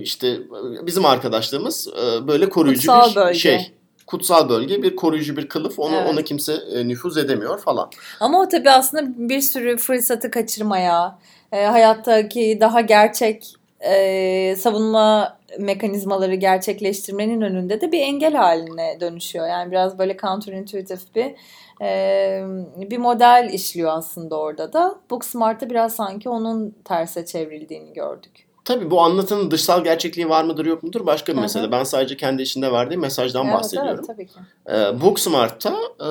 [0.01, 0.39] işte
[0.83, 3.39] bizim arkadaşlığımız e, böyle koruyucu Kutsal bir bölge.
[3.39, 3.73] şey.
[4.07, 6.11] Kutsal bölge bir koruyucu bir kılıf onu Evet.
[6.13, 7.91] ona kimse e, nüfuz edemiyor falan.
[8.21, 11.19] Ama o tabii aslında bir sürü fırsatı kaçırmaya,
[11.53, 19.49] e, hayattaki daha gerçek e, savunma mekanizmaları gerçekleştirmenin önünde de bir engel haline dönüşüyor.
[19.49, 21.35] Yani biraz böyle counterintuitive bir
[21.83, 22.43] e,
[22.77, 24.95] bir model işliyor aslında orada da.
[25.11, 28.47] Booksmart'ta biraz sanki onun terse çevrildiğini gördük.
[28.65, 31.73] Tabii bu anlatının dışsal gerçekliği var mıdır yok mudur başka bir mesele.
[31.73, 33.95] Ben sadece kendi içinde verdiği mesajdan Evet, bahsediyorum.
[33.95, 34.39] evet tabii ki.
[34.69, 36.11] Ee, Booksmart'ta e,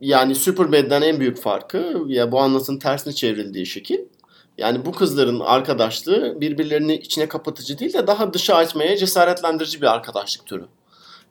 [0.00, 3.98] yani Superbad'den en büyük farkı ya bu anlatının tersine çevrildiği şekil.
[4.60, 10.46] Yani bu kızların arkadaşlığı birbirlerini içine kapatıcı değil de daha dışa açmaya cesaretlendirici bir arkadaşlık
[10.46, 10.64] türü.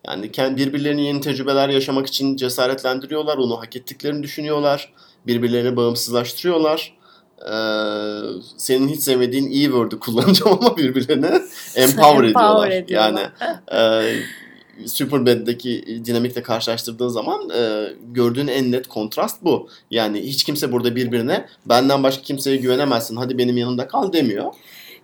[0.08, 4.94] Yani birbirlerini yeni tecrübeler yaşamak için cesaretlendiriyorlar, onu hak ettiklerini düşünüyorlar,
[5.28, 7.00] birbirlerini bağımsızlaştırıyorlar.
[7.42, 7.52] Ee,
[8.58, 11.42] senin hiç sevmediğin iyi word'u kullanacağım ama birbirlerine
[11.76, 12.68] empower ediyorlar.
[12.68, 13.24] Yani ediyorlar.
[13.72, 14.20] e,
[14.86, 19.70] Superbad'deki dinamikle karşılaştırdığın zaman e, gördüğün en net kontrast bu.
[19.92, 24.54] Yani hiç kimse burada birbirine benden başka kimseye güvenemezsin hadi benim yanımda kal demiyor.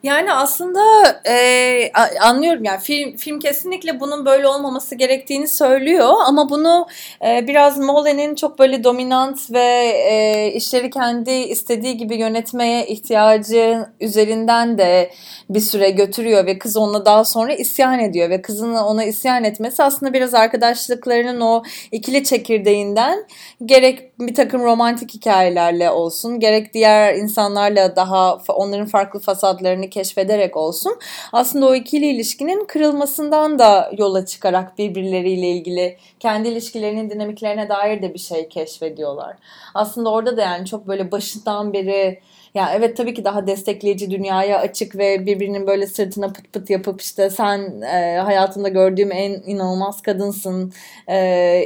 [0.06, 0.82] Yani aslında
[1.28, 6.88] e, anlıyorum yani film film kesinlikle bunun böyle olmaması gerektiğini söylüyor ama bunu
[7.26, 14.78] e, biraz Molen'in çok böyle dominant ve e, işleri kendi istediği gibi yönetmeye ihtiyacı üzerinden
[14.78, 15.12] de
[15.50, 19.84] bir süre götürüyor ve kız onunla daha sonra isyan ediyor ve kızın ona isyan etmesi
[19.84, 23.26] aslında biraz arkadaşlıklarının o ikili çekirdeğinden
[23.66, 31.00] gerek bir takım romantik hikayelerle olsun gerek diğer insanlarla daha onların farklı fasadlarını keşfederek olsun
[31.34, 38.14] aslında o ikili ilişkinin kırılmasından da yola çıkarak birbirleriyle ilgili kendi ilişkilerinin dinamiklerine dair de
[38.14, 39.38] bir şey keşfediyorlar.
[39.74, 42.20] Aslında orada da yani çok böyle başından beri
[42.56, 47.02] ya evet tabii ki daha destekleyici dünyaya açık ve birbirinin böyle sırtına pıt pıt yapıp
[47.02, 50.74] işte sen e, hayatımda gördüğüm en inanılmaz kadınsın
[51.08, 51.18] e,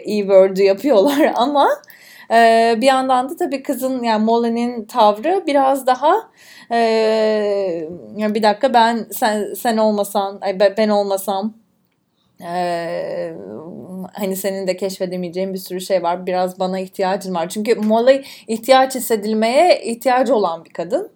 [0.06, 1.32] e-word'u yapıyorlar.
[1.36, 1.70] Ama
[2.32, 6.16] e, bir yandan da tabii kızın yani Molly'nin tavrı biraz daha
[6.72, 10.42] e, bir dakika ben sen sen olmasan
[10.78, 11.54] ben olmasam
[12.44, 13.34] ee,
[14.14, 16.26] hani senin de keşfedemeyeceğin bir sürü şey var.
[16.26, 17.50] Biraz bana ihtiyacın var.
[17.50, 21.12] Çünkü Molly ihtiyaç hissedilmeye ihtiyacı olan bir kadın.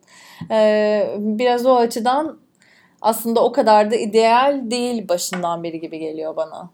[0.52, 2.40] Ee, biraz o açıdan
[3.02, 6.70] aslında o kadar da ideal değil başından beri gibi geliyor bana.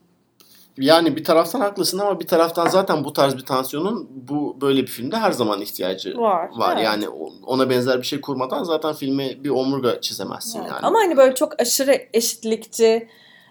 [0.78, 4.88] Yani bir taraftan haklısın ama bir taraftan zaten bu tarz bir tansiyonun bu böyle bir
[4.88, 6.50] filmde her zaman ihtiyacı var.
[6.58, 6.74] var.
[6.76, 6.86] Evet.
[6.86, 7.10] Yani
[7.46, 10.72] ona benzer bir şey kurmadan zaten filme bir omurga çizemezsin evet.
[10.72, 10.80] yani.
[10.82, 13.08] Ama hani böyle çok aşırı eşitlikçi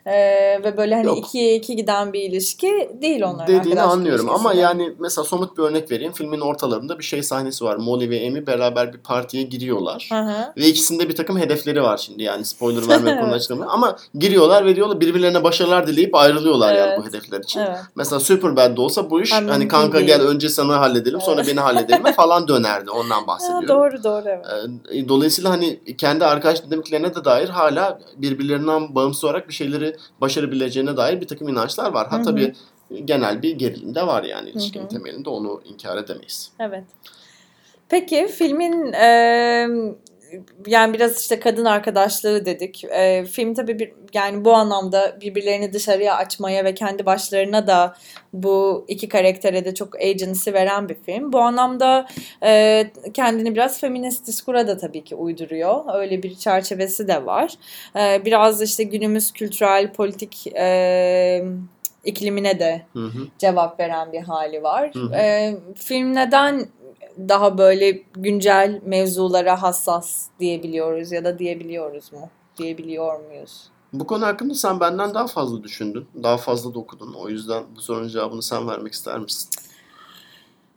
[0.08, 1.18] ee, ve böyle hani Yok.
[1.18, 5.90] ikiye iki giden bir ilişki değil onların Dediğini anlıyorum ama yani mesela somut bir örnek
[5.90, 6.12] vereyim.
[6.12, 7.76] Filmin ortalarında bir şey sahnesi var.
[7.76, 10.08] Molly ve Amy beraber bir partiye giriyorlar.
[10.12, 10.52] Hı-hı.
[10.56, 12.22] Ve ikisinde bir takım hedefleri var şimdi.
[12.22, 13.68] Yani spoiler vermek konuda açıklamıyor.
[13.70, 16.80] Ama giriyorlar ve diyorlar birbirlerine başarılar dileyip ayrılıyorlar evet.
[16.80, 17.60] yani bu hedefler için.
[17.60, 17.78] Evet.
[17.94, 19.52] Mesela Superbad'de olsa bu iş Anladım.
[19.52, 22.90] hani kanka gel önce sana halledelim sonra beni halledelim falan dönerdi.
[22.90, 23.68] Ondan bahsediyorum.
[23.68, 24.46] Ha, doğru doğru evet.
[24.92, 30.96] Ee, dolayısıyla hani kendi arkadaş dinamiklerine de dair hala birbirlerinden bağımsız olarak bir şeyleri başarabileceğine
[30.96, 32.08] dair bir takım inançlar var.
[32.08, 32.54] Ha tabii
[33.04, 36.52] genel bir gerilim de var yani ilişkinin temelinde onu inkar edemeyiz.
[36.60, 36.84] Evet.
[37.88, 39.68] Peki filmin e,
[40.66, 42.84] yani biraz işte kadın arkadaşlığı dedik.
[42.84, 47.94] E, film tabii bir, yani bu anlamda birbirlerini dışarıya açmaya ve kendi başlarına da
[48.32, 51.32] bu iki karaktere de çok agency veren bir film.
[51.32, 52.06] Bu anlamda
[52.44, 55.94] e, kendini biraz feminist diskura da tabii ki uyduruyor.
[55.94, 57.54] Öyle bir çerçevesi de var.
[57.96, 61.44] E, biraz işte günümüz kültürel, politik e,
[62.04, 63.28] iklimine de hı hı.
[63.38, 64.90] cevap veren bir hali var.
[64.94, 65.14] Hı hı.
[65.14, 66.66] E, film neden
[67.28, 72.30] daha böyle güncel mevzulara hassas diyebiliyoruz ya da diyebiliyoruz mu?
[72.58, 73.70] Diyebiliyor muyuz?
[73.92, 76.06] Bu konu hakkında sen benden daha fazla düşündün.
[76.22, 77.14] Daha fazla da okudun.
[77.14, 79.50] O yüzden bu sorunun cevabını sen vermek ister misin?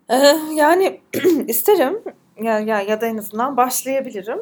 [0.09, 0.15] Ee,
[0.55, 1.01] yani
[1.47, 2.01] isterim.
[2.41, 4.39] Ya, ya, ya da en azından başlayabilirim.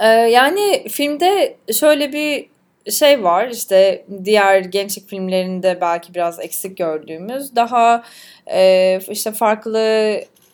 [0.00, 2.46] Ee, yani filmde şöyle bir
[2.90, 8.02] şey var işte diğer gençlik filmlerinde belki biraz eksik gördüğümüz daha
[8.52, 9.80] e, işte farklı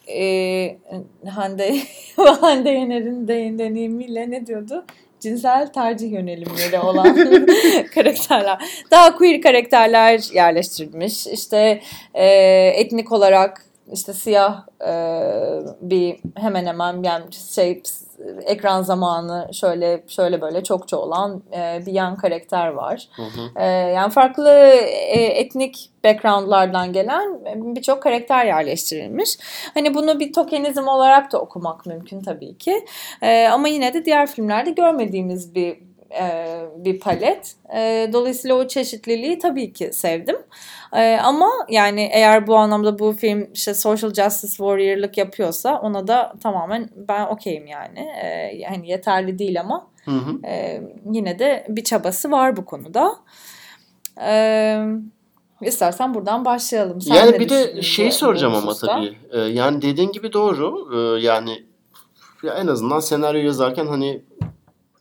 [0.09, 0.79] e,
[1.29, 1.75] Hande
[2.17, 4.85] Hande Yener'in de, deneyimiyle ne diyordu?
[5.21, 7.15] cinsel tercih yönelimleri olan
[7.95, 8.59] karakterler.
[8.91, 11.27] Daha queer karakterler yerleştirilmiş.
[11.27, 11.81] İşte
[12.15, 12.27] e,
[12.77, 14.93] etnik olarak işte siyah e,
[15.81, 17.83] bir hemen hemen yani şey
[18.45, 23.09] ekran zamanı şöyle şöyle böyle çokça olan e, bir yan karakter var.
[23.17, 23.51] Hı hı.
[23.57, 27.41] E, yani farklı e, etnik backgroundlardan gelen
[27.77, 29.39] birçok karakter yerleştirilmiş.
[29.75, 32.85] Hani bunu bir tokenizm olarak da okumak mümkün tabii ki.
[33.23, 37.57] E, ama yine de diğer filmlerde görmediğimiz bir e, bir palet.
[37.75, 40.37] E, dolayısıyla o çeşitliliği tabii ki sevdim.
[40.93, 46.35] E, ama yani eğer bu anlamda bu film işte social justice warrior'lık yapıyorsa ona da
[46.43, 48.09] tamamen ben okeyim yani.
[48.23, 50.47] E, yani yeterli değil ama hı hı.
[50.47, 53.17] E, yine de bir çabası var bu konuda.
[54.23, 54.79] E,
[55.61, 57.01] İstersen buradan başlayalım.
[57.01, 59.17] Sen yani bir de şey soracağım ama tabii.
[59.31, 60.89] Ee, yani dediğin gibi doğru.
[60.95, 61.65] Ee, yani
[62.43, 64.23] ya en azından senaryo yazarken hani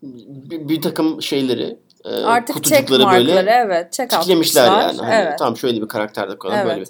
[0.02, 4.98] bir, bir takım şeyleri e, Artık kutucukları böyle evet, check tiklemişler yani.
[4.98, 5.40] Hani evet.
[5.40, 6.70] Tam şöyle bir karakterde koyalım evet.
[6.70, 6.90] böyle bir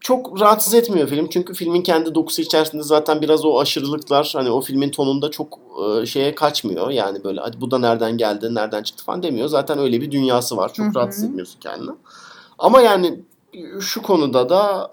[0.00, 1.28] çok rahatsız etmiyor film.
[1.28, 5.58] Çünkü filmin kendi dokusu içerisinde zaten biraz o aşırılıklar hani o filmin tonunda çok
[6.02, 6.90] e, şeye kaçmıyor.
[6.90, 9.48] Yani böyle hadi bu da nereden geldi, nereden çıktı falan demiyor.
[9.48, 10.72] Zaten öyle bir dünyası var.
[10.72, 10.94] Çok Hı-hı.
[10.94, 11.90] rahatsız etmiyorsun kendini.
[12.58, 13.20] Ama yani
[13.80, 14.90] şu konuda da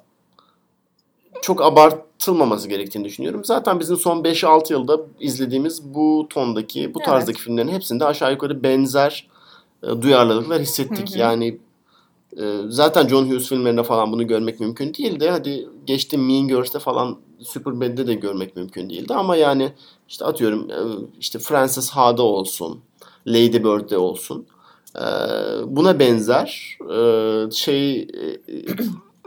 [1.41, 3.45] çok abartılmaması gerektiğini düşünüyorum.
[3.45, 7.45] Zaten bizim son 5-6 yılda izlediğimiz bu tondaki, bu tarzdaki evet.
[7.45, 9.27] filmlerin hepsinde aşağı yukarı benzer
[9.83, 11.09] e, duyarlılıklar hissettik.
[11.09, 11.19] Hı hı.
[11.19, 11.57] Yani
[12.37, 15.29] e, zaten John Hughes filmlerinde falan bunu görmek mümkün değildi.
[15.29, 19.13] Hadi geçtim Mean Girls'te falan Superbad'de de görmek mümkün değildi.
[19.13, 19.73] Ama yani
[20.07, 20.79] işte atıyorum e,
[21.19, 22.79] işte Frances Ha'da olsun,
[23.27, 24.45] Lady Bird'de olsun.
[24.95, 25.01] E,
[25.65, 28.07] buna benzer e, şey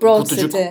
[0.02, 0.64] Broad kutucuk, City.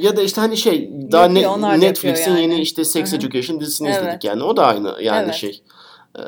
[0.00, 2.40] Ya da işte hani şey daha ne, Netflix'in yani.
[2.40, 3.16] yeni işte Sex Hı-hı.
[3.16, 3.98] Education dizisini evet.
[3.98, 4.42] izledik yani.
[4.42, 5.34] O da aynı yani evet.
[5.34, 5.62] şey.
[6.18, 6.22] E,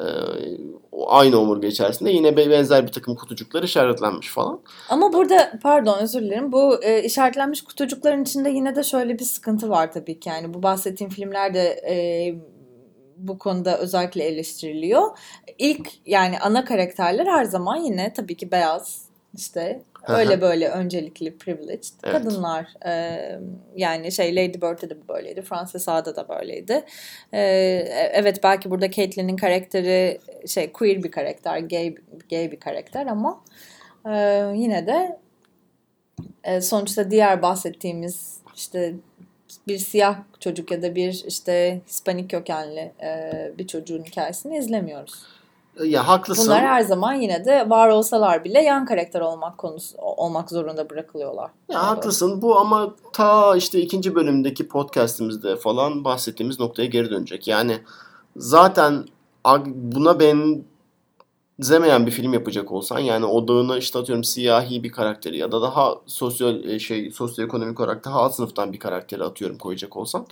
[1.06, 4.60] aynı omurga içerisinde yine benzer bir takım kutucuklar işaretlenmiş falan.
[4.88, 9.68] Ama burada pardon özür dilerim bu e, işaretlenmiş kutucukların içinde yine de şöyle bir sıkıntı
[9.68, 11.94] var tabii ki yani bu bahsettiğim filmlerde e,
[13.16, 15.18] bu konuda özellikle eleştiriliyor.
[15.58, 21.94] İlk yani ana karakterler her zaman yine tabii ki beyaz işte öyle böyle öncelikli privileged
[22.04, 22.12] evet.
[22.12, 23.20] kadınlar e,
[23.76, 26.84] yani şey Lady Bird'de de böyleydi Frances A'da da böyleydi
[27.32, 27.40] e,
[28.12, 31.94] evet belki burada Caitlyn'in karakteri şey queer bir karakter gay,
[32.30, 33.44] gay bir karakter ama
[34.10, 35.18] e, yine de
[36.44, 38.94] e, sonuçta diğer bahsettiğimiz işte
[39.68, 45.35] bir siyah çocuk ya da bir işte Hispanik kökenli e, bir çocuğun hikayesini izlemiyoruz.
[45.84, 46.46] Ya haklısın.
[46.46, 51.50] Bunlar her zaman yine de var olsalar bile yan karakter olmak konusu olmak zorunda bırakılıyorlar.
[51.68, 52.42] Ya haklısın.
[52.42, 57.48] Bu ama ta işte ikinci bölümdeki podcast'imizde falan bahsettiğimiz noktaya geri dönecek.
[57.48, 57.78] Yani
[58.36, 59.04] zaten
[59.66, 60.64] buna ben
[61.60, 65.94] zemeyen bir film yapacak olsan yani odağına işte atıyorum siyahi bir karakteri ya da daha
[66.06, 70.26] sosyal e, şey sosyoekonomik olarak daha alt sınıftan bir karakteri atıyorum koyacak olsan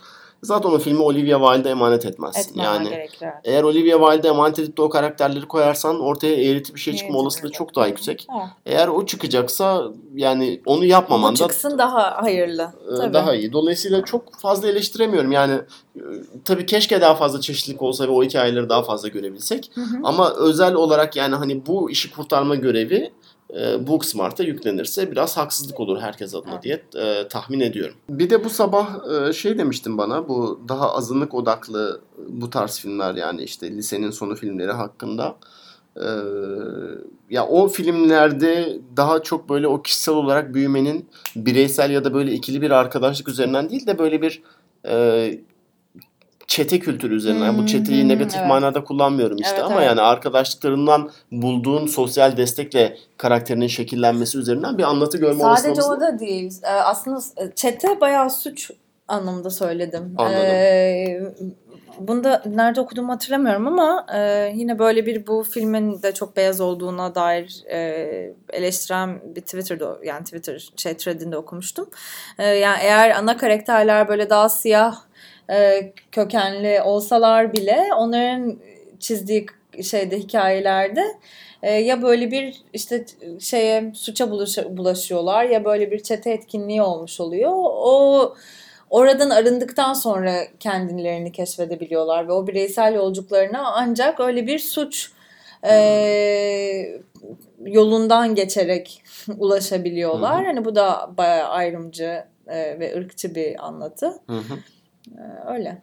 [0.45, 2.51] zaten o filmi Olivia Wilde'e emanet etmezsin.
[2.51, 3.29] Etmem yani gerekir.
[3.45, 7.51] eğer Olivia Wilde'e emanet edip de o karakterleri koyarsan ortaya eğreti bir şey çıkma olasılığı
[7.51, 8.27] çok daha yüksek.
[8.31, 8.51] Ha.
[8.67, 12.73] Eğer o çıkacaksa yani onu yapmaman da çıksın daha hayırlı.
[12.93, 13.15] E, tabii.
[13.15, 13.53] Daha iyi.
[13.53, 15.33] Dolayısıyla çok fazla eleştiremiyorum.
[15.33, 15.55] Yani
[15.97, 16.03] e,
[16.45, 19.71] tabii keşke daha fazla çeşitlilik olsa ve o hikayeleri daha fazla görebilsek.
[19.75, 19.97] Hı hı.
[20.05, 23.11] Ama özel olarak yani hani bu işi kurtarma görevi
[23.61, 27.95] e, Booksmart'a yüklenirse biraz haksızlık olur herkes adına diye e, tahmin ediyorum.
[28.09, 28.89] Bir de bu sabah
[29.29, 34.37] e, şey demiştin bana bu daha azınlık odaklı bu tarz filmler yani işte lisenin sonu
[34.37, 35.37] filmleri hakkında.
[35.97, 36.09] E,
[37.31, 42.63] ya o filmlerde daha çok böyle o kişisel olarak büyümenin bireysel ya da böyle ikili
[42.63, 44.43] bir arkadaşlık üzerinden değil de böyle bir
[44.87, 45.39] e,
[46.47, 47.53] çete kültürü üzerinden.
[47.53, 48.49] Hmm, bu çeteyi hmm, negatif evet.
[48.49, 49.87] manada kullanmıyorum işte evet, ama evet.
[49.87, 56.19] yani arkadaşlıklarından bulduğun sosyal destekle karakterinin şekillenmesi üzerinden bir anlatı görme Sadece Sadece o da
[56.19, 56.55] değil.
[56.63, 57.21] Ee, aslında
[57.55, 58.71] çete bayağı suç
[59.09, 60.15] anlamında söyledim.
[60.19, 60.41] Anladım.
[60.41, 61.21] Ee,
[61.99, 66.61] bunu da nerede okuduğumu hatırlamıyorum ama e, yine böyle bir bu filmin de çok beyaz
[66.61, 67.79] olduğuna dair e,
[68.53, 71.91] eleştiren bir Twitter'da yani Twitter şey threadinde okumuştum.
[72.39, 74.97] E, yani eğer ana karakterler böyle daha siyah
[75.51, 78.59] e, kökenli olsalar bile onların
[79.01, 79.47] çizdiği
[79.83, 81.05] şeyde hikayelerde
[81.63, 83.05] e, ya böyle bir işte
[83.41, 84.31] şeye suça
[84.77, 87.53] bulaşıyorlar ya böyle bir çete etkinliği olmuş oluyor.
[87.55, 88.35] O
[88.91, 95.11] oradan arındıktan sonra kendilerini keşfedebiliyorlar ve o bireysel yolculuklarına ancak öyle bir suç
[95.71, 97.01] e,
[97.65, 99.03] yolundan geçerek
[99.39, 100.39] ulaşabiliyorlar.
[100.39, 100.47] Hı hı.
[100.47, 104.07] Hani bu da bayağı ayrımcı e, ve ırkçı bir anlatı.
[104.07, 104.59] Hı hı.
[105.13, 105.83] Ee, öyle.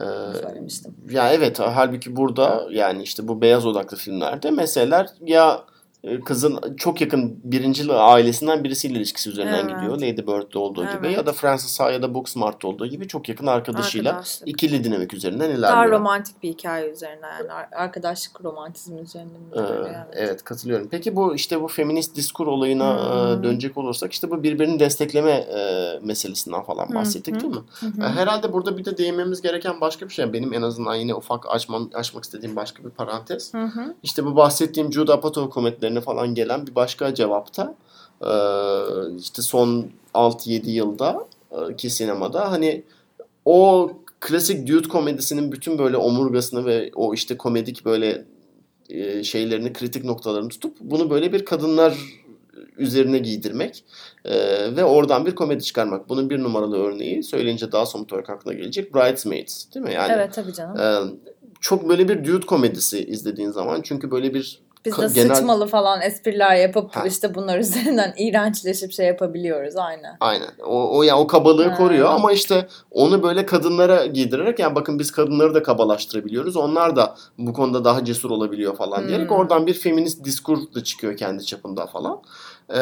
[0.00, 0.04] Ee,
[0.42, 0.94] söylemiştim.
[1.10, 5.64] Ya evet halbuki burada yani işte bu beyaz odaklı filmlerde meseleler ya
[6.24, 9.76] kızın çok yakın birincil ailesinden birisiyle ilişkisi üzerinden evet.
[9.76, 9.96] gidiyor.
[9.96, 10.94] Lady Bird'de olduğu evet.
[10.94, 14.48] gibi ya da Frances Ha ya da Booksmart'ta olduğu gibi çok yakın arkadaşıyla Arkadaşlık.
[14.48, 15.72] ikili dinamik üzerinden ilerliyor.
[15.72, 19.40] Daha romantik bir hikaye üzerinden yani arkadaşlık romantizmi üzerinden.
[19.52, 20.06] Ee, yani.
[20.12, 20.88] Evet katılıyorum.
[20.90, 23.44] Peki bu işte bu feminist diskur olayına hmm.
[23.44, 27.40] dönecek olursak işte bu birbirini destekleme e, meselesinden falan bahsettik hmm.
[27.40, 27.62] değil mi?
[27.80, 28.02] Hmm.
[28.02, 30.32] Herhalde burada bir de değinmemiz gereken başka bir şey.
[30.32, 33.54] Benim en azından yine ufak açmam, açmak istediğim başka bir parantez.
[33.54, 33.92] Hmm.
[34.02, 37.74] İşte bu bahsettiğim Jude Apatow komedileri üzerine falan gelen bir başka cevapta
[38.20, 38.30] e,
[39.18, 42.82] işte son 6-7 yılda e, ki sinemada hani
[43.44, 48.24] o klasik dude komedisinin bütün böyle omurgasını ve o işte komedik böyle
[48.88, 51.96] e, şeylerini kritik noktalarını tutup bunu böyle bir kadınlar
[52.78, 53.84] üzerine giydirmek
[54.24, 54.34] e,
[54.76, 56.08] ve oradan bir komedi çıkarmak.
[56.08, 59.92] Bunun bir numaralı örneği söyleyince daha somut olarak aklına gelecek Bridesmaids değil mi?
[59.94, 60.80] Yani, evet tabii canım.
[60.80, 60.86] E,
[61.60, 65.34] çok böyle bir dude komedisi izlediğin zaman çünkü böyle bir biz de genel...
[65.34, 67.04] sıçmalı falan espriler yapıp ha.
[67.06, 70.16] işte bunlar üzerinden iğrençleşip şey yapabiliyoruz aynen.
[70.20, 70.48] Aynen.
[70.66, 71.76] O, o ya o kabalığı ha.
[71.76, 76.56] koruyor ama işte onu böyle kadınlara giydirerek yani bakın biz kadınları da kabalaştırabiliyoruz.
[76.56, 79.08] Onlar da bu konuda daha cesur olabiliyor falan hmm.
[79.08, 82.22] diyerek oradan bir feminist diskur da çıkıyor kendi çapında falan.
[82.70, 82.78] Ee,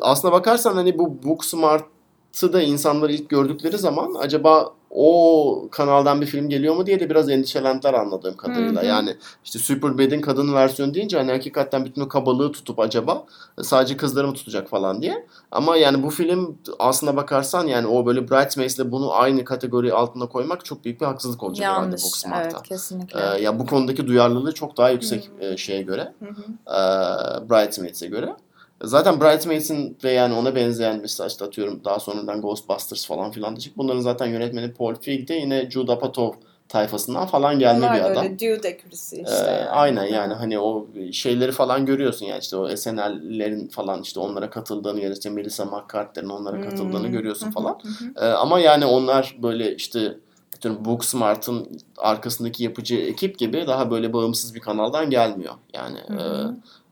[0.00, 6.48] aslına bakarsan hani bu Booksmart'ı da insanlar ilk gördükleri zaman acaba o kanaldan bir film
[6.48, 8.82] geliyor mu diye de biraz endişelendiler anladığım kadarıyla.
[8.82, 8.88] Hı hı.
[8.88, 13.24] Yani işte Superbad'in kadın versiyonu deyince hani hakikaten bütün o kabalığı tutup acaba
[13.62, 15.26] sadece kızları mı tutacak falan diye.
[15.50, 20.64] Ama yani bu film aslına bakarsan yani o böyle Bridesmaids'le bunu aynı kategori altına koymak
[20.64, 22.02] çok büyük bir haksızlık olacak herhalde Yanlış.
[22.02, 22.42] Booksmart'a.
[22.42, 23.20] Evet kesinlikle.
[23.20, 26.12] Ee, ya bu konudaki duyarlılığı çok daha yüksek e, şeye göre.
[26.18, 26.42] Hı hı.
[26.66, 28.36] e, Bridesmaids'e göre.
[28.82, 33.78] Zaten Bridesmaids'in ve yani ona benzeyen mesela işte atıyorum daha sonradan Ghostbusters falan filan çıktı.
[33.78, 36.38] Bunların zaten yönetmeni Paul Feig de yine Judd Apatow
[36.68, 38.24] tayfasından falan gelme Onlar bir da adam.
[38.24, 39.22] öyle dude Ee, işte.
[39.50, 39.68] yani.
[39.70, 45.00] aynen yani hani o şeyleri falan görüyorsun yani işte o SNL'lerin falan işte onlara katıldığını
[45.00, 47.12] ya da işte Melissa McCarthy'lerin onlara katıldığını Hmm.
[47.12, 47.80] görüyorsun falan.
[48.16, 50.14] Ee, ama yani onlar böyle işte
[50.56, 55.54] atıyorum Booksmart'ın arkasındaki yapıcı ekip gibi daha böyle bağımsız bir kanaldan gelmiyor.
[55.74, 56.22] Yani e,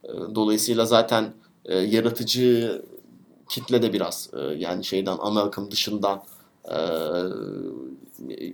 [0.05, 1.25] e, dolayısıyla zaten
[1.67, 2.83] e, yaratıcı
[3.49, 6.23] kitle de biraz e, yani şeyden ana akım dışından
[6.69, 6.77] e,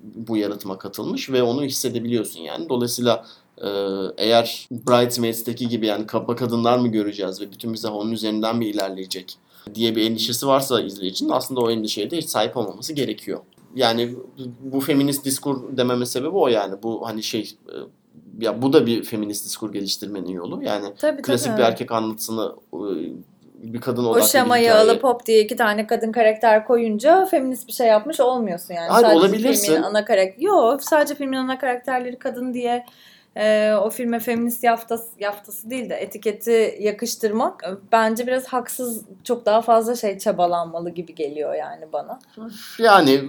[0.02, 2.68] bu yaratıma katılmış ve onu hissedebiliyorsun yani.
[2.68, 3.26] Dolayısıyla
[3.58, 3.68] e,
[4.16, 9.38] eğer Bridesmaids'teki gibi yani kaba kadınlar mı göreceğiz ve bütün mizah onun üzerinden mi ilerleyecek
[9.74, 13.40] diye bir endişesi varsa izleyicinin aslında o endişeye de hiç sahip olmaması gerekiyor.
[13.74, 14.16] Yani
[14.60, 16.82] bu feminist diskur dememin sebebi o yani.
[16.82, 17.74] Bu hani şey e,
[18.38, 20.62] ya bu da bir feminist diskur geliştirmenin yolu.
[20.62, 21.58] Yani Tabii, klasik tabii.
[21.58, 22.80] bir erkek anlatısını e,
[23.62, 24.80] bir kadın O odaklı bir şemayı hikaye.
[24.80, 28.88] alıp hop diye iki tane kadın karakter koyunca feminist bir şey yapmış olmuyorsun yani.
[28.88, 29.66] Hayır, sadece olabilirsin.
[29.66, 30.42] filmin ana karakter.
[30.42, 32.86] Yok sadece filmin ana karakterleri kadın diye
[33.36, 39.46] e, o filme feminist yaftası, yaftası değil de etiketi yakıştırmak e, bence biraz haksız çok
[39.46, 42.18] daha fazla şey çabalanmalı gibi geliyor yani bana.
[42.78, 43.20] Yani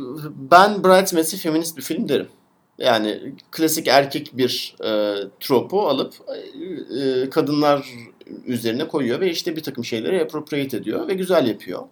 [0.51, 2.27] ben Bridesmaids'i feminist bir film derim.
[2.83, 6.13] Yani klasik erkek bir e, tropu alıp
[7.01, 7.87] e, kadınlar
[8.45, 11.83] üzerine koyuyor ve işte bir takım şeyleri appropriate ediyor ve güzel yapıyor.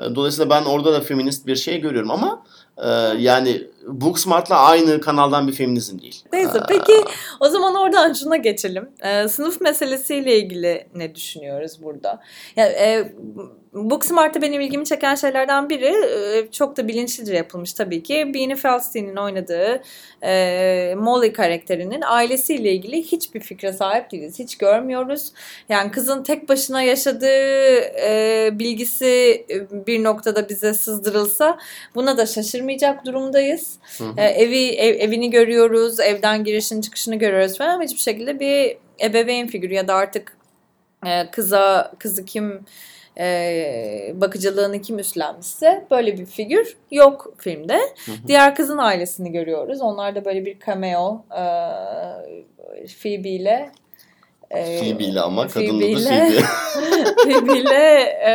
[0.00, 2.44] E, Dolayısıyla ben orada da feminist bir şey görüyorum ama
[2.78, 6.24] e, yani Booksmart'la aynı kanaldan bir feminizm değil.
[6.32, 6.92] Neyse peki
[7.40, 8.88] o zaman oradan şuna geçelim.
[9.02, 12.20] Ee, sınıf meselesiyle ilgili ne düşünüyoruz burada?
[12.56, 13.12] Ya, e,
[13.74, 18.30] Booksmart'ta benim ilgimi çeken şeylerden biri e, çok da bilinçlice yapılmış tabii ki.
[18.34, 19.82] Beanie Feldstein'in oynadığı
[20.22, 24.38] e, Molly karakterinin ailesiyle ilgili hiçbir fikre sahip değiliz.
[24.38, 25.32] Hiç görmüyoruz.
[25.68, 27.76] Yani kızın tek başına yaşadığı
[28.08, 29.46] e, bilgisi
[29.86, 31.58] bir noktada bize sızdırılsa
[31.94, 32.26] buna da
[32.64, 33.78] şaşırmayacak durumdayız.
[33.98, 34.14] Hı hı.
[34.16, 39.46] E, evi ev- evini görüyoruz, evden girişini çıkışını görüyoruz falan ama hiçbir şekilde bir ebeveyn
[39.46, 40.36] figürü ya da artık
[41.06, 42.64] e, kıza kızı kim
[43.18, 47.78] e, bakıcılığını kim üstlenmişse böyle bir figür yok filmde.
[48.06, 48.16] Hı hı.
[48.26, 49.80] Diğer kızın ailesini görüyoruz.
[49.80, 51.44] Onlar da böyle bir cameo e,
[53.02, 53.70] Phoebe ile
[54.50, 56.42] e, Phoebe ile ama kadın adı Phoebe
[57.24, 57.58] Phoebe.
[57.58, 58.32] İle e,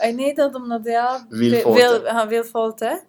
[0.00, 1.20] ay neydi adamın adı ya?
[1.30, 1.80] Will, Forte.
[1.80, 3.00] Will, ha, Will Forte.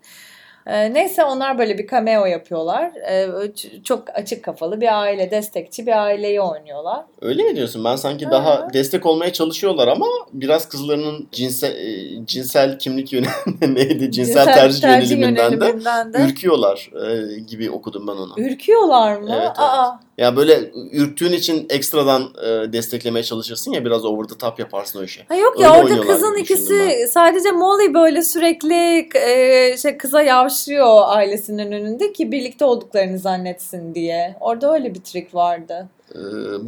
[0.68, 2.92] E, neyse onlar böyle bir cameo yapıyorlar.
[2.96, 7.06] E, ç- çok açık kafalı bir aile, destekçi bir aileyi oynuyorlar.
[7.22, 7.84] Öyle mi diyorsun?
[7.86, 13.76] Ben sanki Hı daha destek olmaya çalışıyorlar ama biraz kızlarının cinsel, e, cinsel kimlik yönelimi
[13.76, 14.12] neydi?
[14.12, 18.34] Cinsel, tercih, yöneliminden de yöneliminden de ürküyorlar e, gibi okudum ben onu.
[18.38, 19.30] ürküyorlar mı?
[19.32, 19.58] Evet, evet.
[19.60, 25.00] Aa, Ya böyle ürktüğün için ekstradan e, desteklemeye çalışırsın ya biraz over the top yaparsın
[25.00, 25.26] o işi.
[25.28, 29.98] Ha yok Öyle ya orada oynuyorlar kızın ikisi düşündüm sadece Molly böyle sürekli e, şey
[29.98, 34.36] kıza yavşıyor ailesinin önünde ki birlikte olduklarını zannetsin diye.
[34.40, 35.90] Orada öyle bir trik vardı.
[36.16, 36.20] Ee,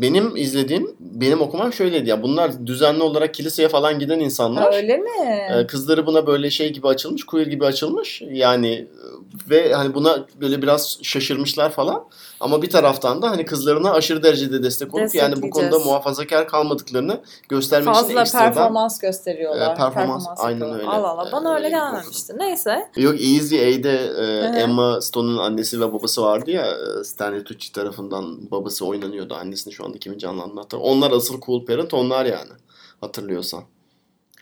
[0.02, 2.24] Benim izlediğim, benim okumam şöyleydi ya.
[2.24, 4.74] Bunlar düzenli olarak kiliseye falan giden insanlar.
[4.74, 5.10] Öyle mi?
[5.52, 8.22] Ee, Kızları buna böyle şey gibi açılmış, queer gibi açılmış.
[8.32, 12.04] Yani e, ve hani buna böyle biraz şaşırmışlar falan.
[12.40, 17.22] Ama bir taraftan da hani kızlarına aşırı derecede destek olup yani bu konuda muhafazakar kalmadıklarını
[17.50, 19.74] göstermek için Fazla performans gösteriyorlar.
[19.74, 20.80] E, performans, aynen yapıyorlar.
[20.80, 20.90] öyle.
[20.90, 22.34] Allah Allah bana E, öyle öyle gelmemişti.
[22.38, 22.90] Neyse.
[22.98, 24.60] Yok Easy A'de e.
[24.62, 29.29] Emma Stone'un annesi ve babası vardı ya e, Stanley Tucci tarafından babası oynanıyordu.
[29.36, 30.98] Annesini şu anda kimin canlandığını hatırlamıyorum.
[30.98, 32.50] Onlar asıl cool parent onlar yani.
[33.02, 33.64] Hatırlıyorsan.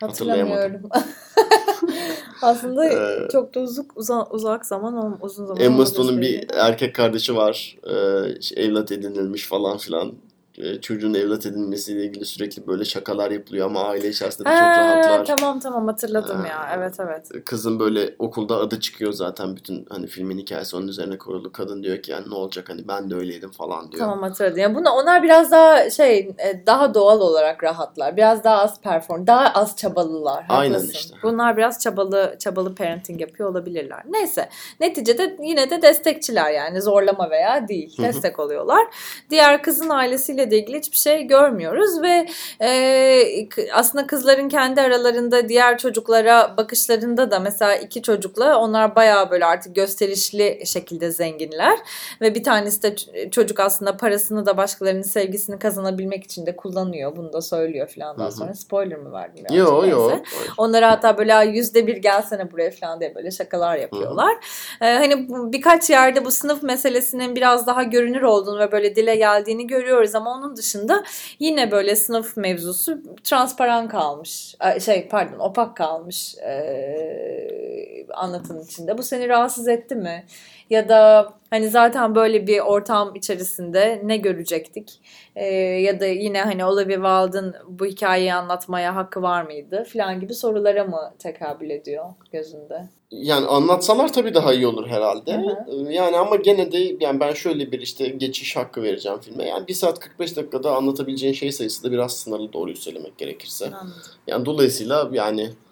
[0.00, 0.80] Hatırlamıyorum.
[2.42, 7.36] Aslında Ee, çok da uzak uzak, uzak zaman uzun zaman Emma Stone'un bir erkek kardeşi
[7.36, 7.76] var.
[7.84, 7.94] E,
[8.38, 10.12] işte evlat edinilmiş falan filan.
[10.58, 14.76] E, çocuğun evlat edinmesiyle ilgili sürekli böyle şakalar yapılıyor ama aile içerisinde de çok Ha,
[14.78, 15.36] rahatlar.
[15.36, 16.46] tamam tamam hatırladım Ha.
[16.48, 16.70] ya.
[16.76, 17.44] Evet evet.
[17.44, 21.52] Kızın böyle okulda adı çıkıyor zaten bütün hani filmin hikayesi onun üzerine kurulu.
[21.52, 24.00] Kadın diyor ki yani ne olacak hani ben de öyleydim falan diyor.
[24.04, 24.58] Tamam hatırladım.
[24.58, 28.16] Yani buna onlar biraz daha şey e, daha doğal olarak rahatlar.
[28.16, 30.44] Biraz daha az perform, daha az çabalılar.
[30.48, 30.92] Aynen Haklısın.
[30.94, 31.16] işte.
[31.22, 34.02] Bunlar biraz çabalı çabalı parenting yapıyor olabilirler.
[34.10, 34.48] Neyse.
[34.80, 37.96] Neticede yine de destekçiler yani zorlama veya değil.
[37.98, 38.86] Destek oluyorlar.
[39.30, 42.26] Diğer kızın ailesiyle de ilgili hiçbir şey görmüyoruz ve
[42.60, 49.44] e, aslında kızların kendi aralarında diğer çocuklara bakışlarında da mesela iki çocukla onlar bayağı böyle
[49.44, 51.78] artık gösterişli şekilde zenginler
[52.20, 52.96] ve bir tanesi de
[53.30, 57.16] çocuk aslında parasını da başkalarının sevgisini kazanabilmek için de kullanıyor.
[57.16, 58.54] Bunu da söylüyor falan daha sonra.
[58.54, 59.44] Spoiler mı verdim?
[59.56, 60.12] Yok yok.
[60.58, 64.36] Onlara hatta böyle yüzde bir gelsene buraya falan diye böyle şakalar yapıyorlar.
[64.80, 69.66] Ee, hani birkaç yerde bu sınıf meselesinin biraz daha görünür olduğunu ve böyle dile geldiğini
[69.66, 71.04] görüyoruz ama onun dışında
[71.38, 74.54] yine böyle sınıf mevzusu transparan kalmış.
[74.80, 78.98] Şey pardon opak kalmış ee, anlatının içinde.
[78.98, 80.24] Bu seni rahatsız etti mi?
[80.70, 85.00] Ya da hani zaten böyle bir ortam içerisinde ne görecektik?
[85.36, 89.84] Ee, ya da yine hani Olivia Wilde'ın bu hikayeyi anlatmaya hakkı var mıydı?
[89.92, 92.88] Falan gibi sorulara mı tekabül ediyor gözünde?
[93.10, 95.32] Yani anlatsalar tabii daha iyi olur herhalde.
[95.32, 95.92] Hı hı.
[95.92, 99.44] Yani ama gene de yani ben şöyle bir işte geçiş hakkı vereceğim filme.
[99.44, 103.66] Yani 1 saat 45 dakikada anlatabileceğin şey sayısı da biraz sınırlı doğruyu söylemek gerekirse.
[103.66, 103.92] Anladım.
[104.26, 105.67] Yani dolayısıyla yani ee,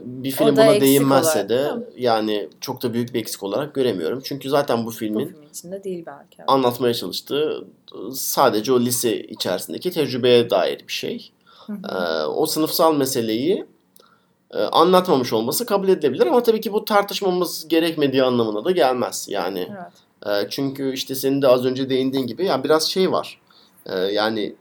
[0.00, 4.20] bir film buna değinmezse olarak, de yani çok da büyük bir eksik olarak göremiyorum.
[4.24, 6.42] Çünkü zaten bu filmin bu film içinde değil belki.
[6.46, 7.64] anlatmaya çalıştığı
[8.12, 11.32] sadece o lise içerisindeki tecrübeye dair bir şey.
[11.68, 13.66] Ee, o sınıfsal meseleyi
[14.50, 19.26] e, anlatmamış olması kabul edilebilir ama tabii ki bu tartışmamız gerekmediği anlamına da gelmez.
[19.30, 19.68] Yani
[20.26, 20.46] evet.
[20.46, 23.40] e, çünkü işte senin de az önce değindiğin gibi yani biraz şey var.
[23.86, 24.56] E, yani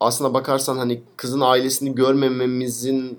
[0.00, 3.18] aslına bakarsan hani kızın ailesini görmememizin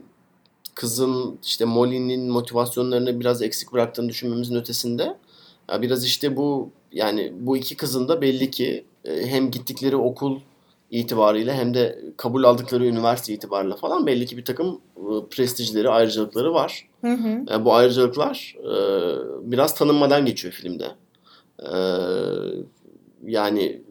[0.75, 5.17] kızın işte Molly'nin motivasyonlarını biraz eksik bıraktığını düşünmemizin ötesinde
[5.71, 10.39] ya biraz işte bu yani bu iki kızın da belli ki e, hem gittikleri okul
[10.91, 16.53] itibariyle hem de kabul aldıkları üniversite itibariyle falan belli ki bir takım e, prestijleri, ayrıcalıkları
[16.53, 16.89] var.
[17.01, 17.27] Hı hı.
[17.27, 18.55] Yani e, bu ayrıcalıklar
[19.41, 20.87] biraz tanınmadan geçiyor filmde.
[23.25, 23.81] Yani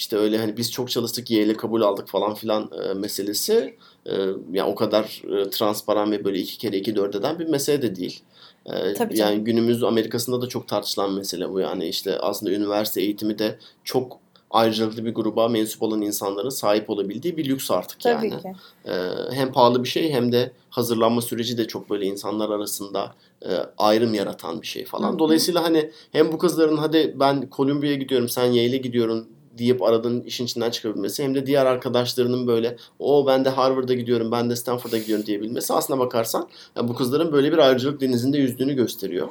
[0.00, 3.76] işte öyle hani biz çok çalıştık Yale'e kabul aldık falan filan meselesi
[4.06, 4.12] e,
[4.52, 7.96] yani o kadar e, transparan ve böyle iki kere iki dört eden bir mesele de
[7.96, 8.20] değil.
[8.66, 9.44] E, Tabii yani canım.
[9.44, 14.18] günümüz Amerika'sında da çok tartışılan mesele bu yani işte aslında üniversite eğitimi de çok
[14.50, 18.42] ayrıcalıklı bir gruba mensup olan insanların sahip olabildiği bir lüks artık Tabii yani.
[18.42, 18.52] Ki.
[18.86, 18.92] Ee,
[19.30, 24.14] hem pahalı bir şey hem de hazırlanma süreci de çok böyle insanlar arasında e, ayrım
[24.14, 25.10] yaratan bir şey falan.
[25.10, 25.18] Hı-hı.
[25.18, 30.44] Dolayısıyla hani hem bu kızların hadi ben Columbia'ya gidiyorum sen Yale'e gidiyorsun deyip aradığın işin
[30.44, 34.98] içinden çıkabilmesi hem de diğer arkadaşlarının böyle o ben de Harvard'a gidiyorum ben de Stanford'a
[34.98, 35.26] gidiyorum.
[35.26, 35.74] diyebilmesi.
[35.74, 39.28] Aslına bakarsan yani bu kızların böyle bir ayrıcalık denizinde yüzdüğünü gösteriyor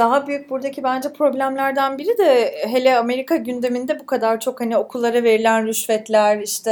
[0.00, 5.22] daha büyük buradaki bence problemlerden biri de hele Amerika gündeminde bu kadar çok hani okullara
[5.22, 6.70] verilen rüşvetler işte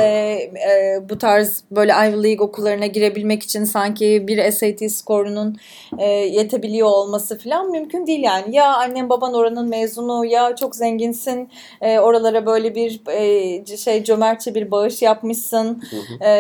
[0.69, 5.57] e, bu tarz böyle Ivy League okullarına girebilmek için sanki bir SAT skorunun
[5.99, 8.57] e, yetebiliyor olması falan mümkün değil yani.
[8.57, 11.49] Ya annen baban oranın mezunu ya çok zenginsin
[11.81, 15.83] e, oralara böyle bir e, şey cömertçe bir bağış yapmışsın.
[16.21, 16.31] E,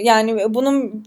[0.00, 1.04] yani bunun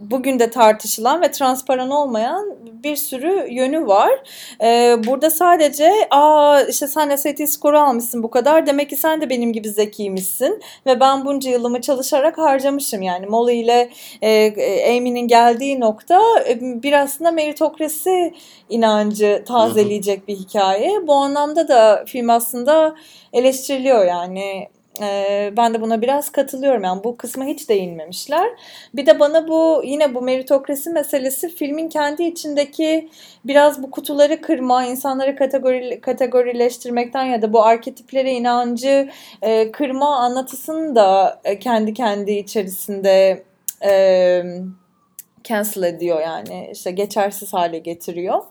[0.00, 4.19] bugün de tartışılan ve transparan olmayan bir sürü yönü var.
[4.62, 9.30] Ee, burada sadece aa işte sen SAT skoru almışsın bu kadar demek ki sen de
[9.30, 10.60] benim gibi zekiymişsin.
[10.86, 13.02] Ve ben bunca yılımı çalışarak harcamışım.
[13.02, 13.90] Yani Molly ile
[14.22, 18.34] e, e Amy'nin geldiği nokta e, bir aslında meritokrasi
[18.68, 21.06] inancı tazeleyecek bir hikaye.
[21.06, 22.94] Bu anlamda da film aslında
[23.32, 24.68] eleştiriliyor yani
[25.02, 26.84] ee, ben de buna biraz katılıyorum.
[26.84, 28.50] Yani bu kısma hiç değinmemişler.
[28.94, 33.08] Bir de bana bu yine bu meritokrasi meselesi filmin kendi içindeki
[33.44, 39.10] biraz bu kutuları kırma, insanları kategori, kategorileştirmekten ya da bu arketiplere inancı
[39.42, 43.42] e, kırma anlatısını da e, kendi kendi içerisinde
[43.84, 44.42] e,
[45.44, 48.42] cancel ediyor yani işte geçersiz hale getiriyor.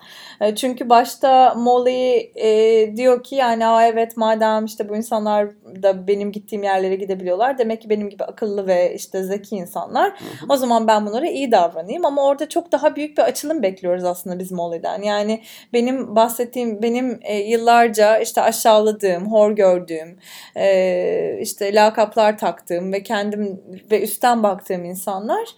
[0.42, 5.50] E, çünkü başta Molly e, diyor ki yani Aa, evet madem işte bu insanlar
[5.84, 10.10] da benim gittiğim yerlere gidebiliyorlar demek ki benim gibi akıllı ve işte zeki insanlar.
[10.10, 10.46] Hı hı.
[10.50, 14.40] O zaman ben bunlara iyi davranayım ama orada çok daha büyük bir açılım bekliyoruz aslında
[14.40, 15.02] biz Molly'den.
[15.02, 15.42] Yani
[15.74, 20.20] benim bahsettiğim benim e, yıllarca işte aşağıladığım, hor gördüğüm,
[20.56, 23.62] e, işte lakaplar taktığım ve kendim
[23.92, 25.50] ve üstten baktığım insanlar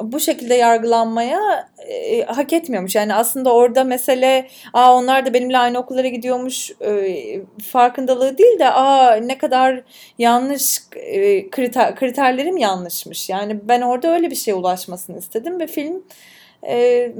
[0.00, 2.94] bu şekilde yargılanmaya e, hak etmiyormuş.
[2.94, 7.40] Yani aslında orada mesele aa onlar da benimle aynı okullara gidiyormuş e,
[7.72, 9.82] farkındalığı değil de aa ne kadar
[10.18, 13.28] yanlış e, kriter, kriterlerim yanlışmış.
[13.28, 16.02] Yani ben orada öyle bir şeye ulaşmasını istedim ve film
[16.66, 17.12] e,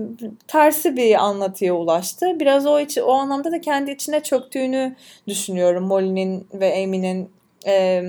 [0.49, 2.41] tersi bir anlatıya ulaştı.
[2.41, 4.97] Biraz o içi, o anlamda da kendi içine çöktüğünü
[5.29, 7.31] düşünüyorum Molly'nin ve Amy'nin
[7.67, 8.03] e,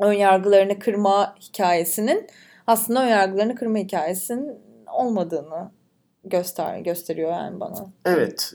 [0.00, 2.26] ön yargılarını kırma hikayesinin
[2.70, 4.58] aslında önyargılarını kırma hikayesinin
[4.92, 5.70] olmadığını
[6.24, 7.86] göster gösteriyor yani bana.
[8.04, 8.54] Evet.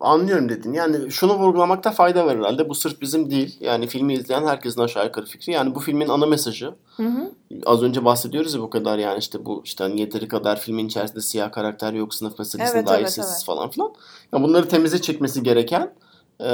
[0.00, 0.72] anlıyorum dedin.
[0.72, 2.68] Yani şunu vurgulamakta fayda var herhalde.
[2.68, 3.56] Bu sırf bizim değil.
[3.60, 5.52] Yani filmi izleyen herkesin aşağı yukarı fikri.
[5.52, 6.74] Yani bu filmin ana mesajı.
[6.96, 7.32] Hı hı.
[7.66, 11.20] Az önce bahsediyoruz ya bu kadar yani işte bu işte hani yeteri kadar filmin içerisinde
[11.20, 13.44] siyah karakter yok, sınıf meselesine Evet, dair evet, sessiz evet.
[13.44, 13.92] falan filan.
[14.32, 15.92] Ya bunları temize çekmesi gereken
[16.40, 16.50] e,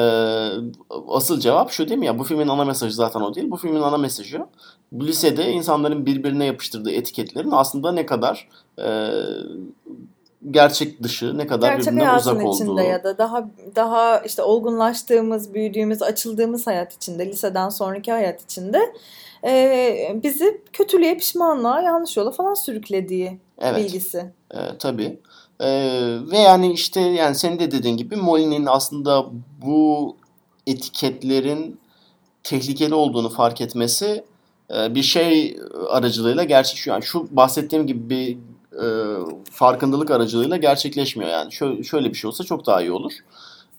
[1.09, 2.19] asıl cevap şu değil mi ya?
[2.19, 3.51] Bu filmin ana mesajı zaten o değil.
[3.51, 4.47] Bu filmin ana mesajı
[4.93, 9.11] lisede insanların birbirine yapıştırdığı etiketlerin aslında ne kadar e,
[10.51, 12.81] gerçek dışı, ne kadar Gerçek birbirinden uzak içinde olduğu.
[12.83, 18.81] ya da daha daha işte olgunlaştığımız, büyüdüğümüz, açıldığımız hayat içinde, liseden sonraki hayat içinde
[19.45, 23.85] e, bizi kötülüğe, pişmanlığa, yanlış yola falan sürüklediği Evet.
[23.85, 24.33] bilgisi.
[24.51, 25.21] E, tabii.
[25.61, 25.69] E,
[26.31, 29.27] ve yani işte yani senin de dediğin gibi Molly'nin aslında
[29.63, 30.17] bu
[30.67, 31.81] etiketlerin
[32.43, 34.25] tehlikeli olduğunu fark etmesi
[34.75, 35.57] e, bir şey
[35.91, 36.97] aracılığıyla gerçekleşiyor.
[36.97, 38.39] Yani şu bahsettiğim gibi bir
[38.83, 38.87] e,
[39.51, 41.53] farkındalık aracılığıyla gerçekleşmiyor yani.
[41.53, 43.13] Şöyle, şöyle bir şey olsa çok daha iyi olur.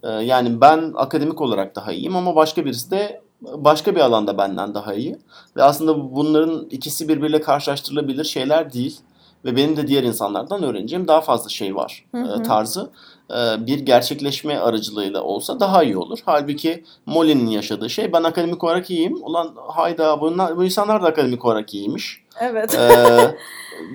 [0.04, 4.74] E, yani ben akademik olarak daha iyiyim ama başka birisi de başka bir alanda benden
[4.74, 5.18] daha iyi.
[5.56, 9.00] Ve aslında bunların ikisi birbiriyle karşılaştırılabilir şeyler değil.
[9.46, 12.40] Ve benim de diğer insanlardan öğreneceğim daha fazla şey var Hı hı.
[12.40, 12.90] e, tarzı.
[13.32, 13.36] E,
[13.68, 16.20] bir gerçekleşme aracılığıyla olsa daha iyi olur.
[16.26, 19.24] Halbuki Molly'nin yaşadığı şey ben akademik olarak iyiyim.
[19.24, 22.22] Ulan hayda bunlar, bu insanlar da akademik olarak iyiymiş.
[22.42, 22.76] Evet.
[22.76, 22.90] E,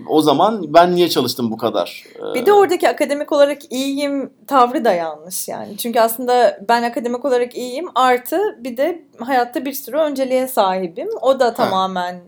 [0.08, 2.04] o zaman ben niye çalıştım bu kadar?
[2.30, 5.76] E, Bir de oradaki akademik olarak iyiyim tavrı da yanlış yani.
[5.76, 11.08] Çünkü aslında ben akademik olarak iyiyim artı bir de hayatta bir sürü önceliğe sahibim.
[11.22, 12.20] O da tamamen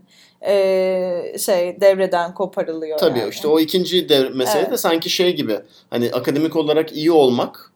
[0.47, 3.29] e, şey devreden koparılıyor Tabii yani.
[3.29, 4.79] işte o ikinci dev mesele de Evet.
[4.79, 7.69] sanki şey gibi hani akademik olarak iyi olmak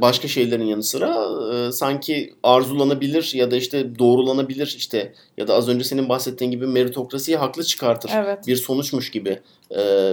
[0.00, 1.28] başka şeylerin yanı sıra
[1.72, 7.36] sanki arzulanabilir ya da işte doğrulanabilir işte ya da az önce senin bahsettiğin gibi meritokrasiyi
[7.36, 8.46] haklı çıkartır Evet.
[8.46, 9.38] bir sonuçmuş gibi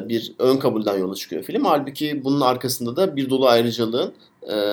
[0.10, 1.66] bir ön kabulden yola çıkıyor film.
[1.66, 4.14] Halbuki bunun arkasında da bir dolu ayrıcalığın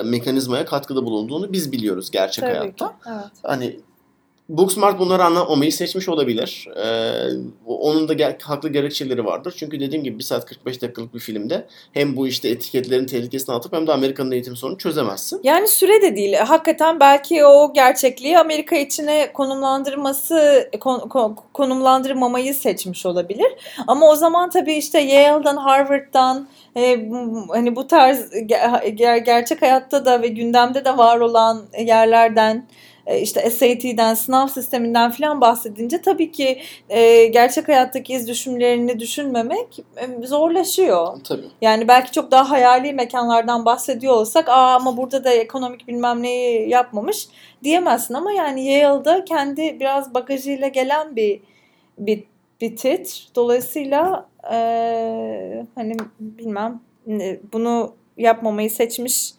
[0.04, 2.88] mekanizmaya katkıda bulunduğunu biz biliyoruz gerçek Tabii hayatta.
[2.88, 2.94] ki.
[3.08, 3.24] Evet.
[3.42, 3.76] Hani
[4.48, 6.68] Booksmart bunları anlatmamayı seçmiş olabilir.
[6.76, 7.12] Ee,
[7.66, 9.54] onun da ger- haklı gerekçeleri vardır.
[9.56, 13.72] Çünkü dediğim gibi 1 saat 45 dakikalık bir filmde hem bu işte etiketlerin tehlikesini atıp
[13.72, 15.40] hem de Amerika'nın eğitim sorunu çözemezsin.
[15.42, 16.34] Yani süre de değil.
[16.34, 23.52] Hakikaten belki o gerçekliği Amerika içine konumlandırması, kon- kon- konumlandırmamayı seçmiş olabilir.
[23.86, 27.08] Ama o zaman tabii işte Yale'dan, Harvard'dan e,
[27.48, 32.66] hani bu tarz ge- ger- gerçek hayatta da ve gündemde de var olan yerlerden
[33.14, 40.26] işte SAT'den, sınav sisteminden falan bahsedince tabii ki e, gerçek hayattaki iz düşümlerini düşünmemek e,
[40.26, 41.16] zorlaşıyor.
[41.24, 41.46] Tabii.
[41.62, 46.68] Yani belki çok daha hayali mekanlardan bahsediyor olsak aa ama burada da ekonomik bilmem neyi
[46.70, 47.28] yapmamış
[47.64, 51.40] diyemezsin ama yani Yale'da kendi biraz bagajıyla gelen bir
[51.98, 52.24] bir,
[52.60, 53.28] bir titr.
[53.34, 56.80] Dolayısıyla eee, hani bilmem
[57.52, 59.32] bunu yapmamayı seçmiş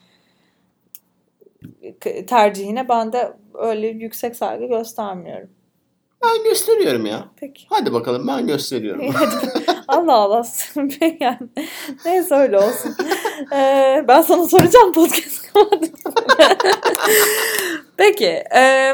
[2.28, 5.50] tercihine ben de öyle yüksek saygı göstermiyorum.
[6.24, 7.28] Ben gösteriyorum ya.
[7.36, 7.66] Peki.
[7.70, 9.02] Hadi bakalım ben gösteriyorum.
[9.88, 10.46] Allah Allah.
[11.20, 11.38] yani,
[12.06, 12.96] neyse öyle olsun.
[13.54, 15.46] Ee, ben sana soracağım podcast.
[17.98, 18.44] Peki.
[18.56, 18.94] e,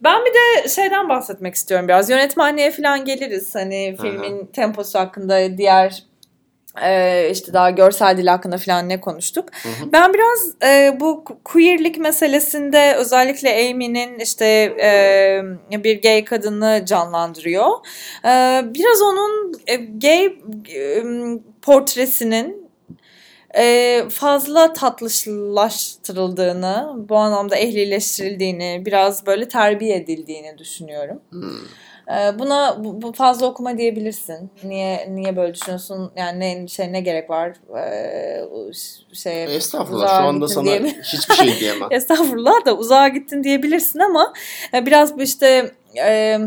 [0.00, 2.10] ben bir de şeyden bahsetmek istiyorum biraz.
[2.10, 3.54] Yönetmenliğe falan geliriz.
[3.54, 6.02] Hani filmin temposu hakkında diğer
[6.82, 9.48] e, işte daha görsel dil hakkında falan ne konuştuk.
[9.62, 9.92] Hı hı.
[9.92, 14.46] Ben biraz e, bu queerlik meselesinde özellikle Amy'nin işte
[14.82, 15.42] e,
[15.84, 17.70] bir gay kadını canlandırıyor.
[18.24, 20.24] E, biraz onun e, gay
[20.74, 21.02] e,
[21.62, 22.62] portresinin
[23.56, 31.20] e, fazla tatlışlaştırıldığını, bu anlamda ehlileştirildiğini, biraz böyle terbiye edildiğini düşünüyorum.
[31.30, 31.58] Hmm.
[32.10, 34.50] Ee, Buna bu fazla okuma diyebilirsin.
[34.64, 36.12] Niye niye böyle düşünüyorsun?
[36.16, 37.52] Yani ne şey ne gerek var?
[37.78, 38.44] Ee,
[39.12, 41.88] şey Estağfurullah uzağa şu anda sana diye hiçbir şey diyemem.
[41.90, 44.32] Estağfurullah da uzağa gittin diyebilirsin ama
[44.74, 46.40] e, biraz bu işte e,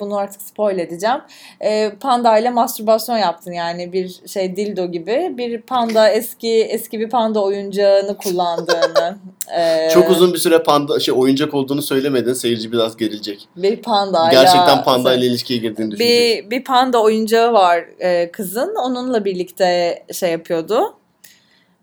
[0.00, 1.20] bunu artık spoil edeceğim.
[1.60, 5.34] E, panda ile mastürbasyon yaptın yani bir şey dildo gibi.
[5.38, 9.16] Bir panda eski eski bir panda oyuncağını kullandığını.
[9.58, 12.32] e, Çok uzun bir süre panda şey oyuncak olduğunu söylemedin.
[12.32, 13.48] Seyirci biraz gerilecek.
[13.56, 16.44] bir panda Gerçekten panda ile ilişkiye girdiğini düşünecek.
[16.44, 18.74] bir, bir panda oyuncağı var e, kızın.
[18.84, 20.94] Onunla birlikte şey yapıyordu.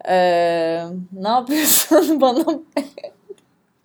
[0.10, 0.16] E,
[1.14, 2.46] ne yapıyorsun bana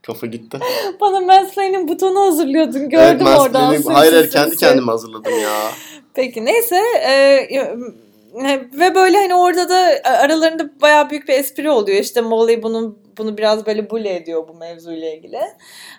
[0.06, 0.58] Kafa gitti.
[1.00, 3.82] bana mansplaining butonu hazırlıyordun Evet, gördüm mansplaining- oradan.
[3.92, 5.70] Hayır hayır kendi kendime hazırladım ya.
[6.14, 6.76] Peki neyse
[7.06, 7.74] e, e,
[8.80, 11.98] ve böyle hani orada da aralarında bayağı büyük bir espri oluyor.
[11.98, 15.40] İşte Molly bunu bunu biraz böyle bully ediyor bu mevzuyla ilgili.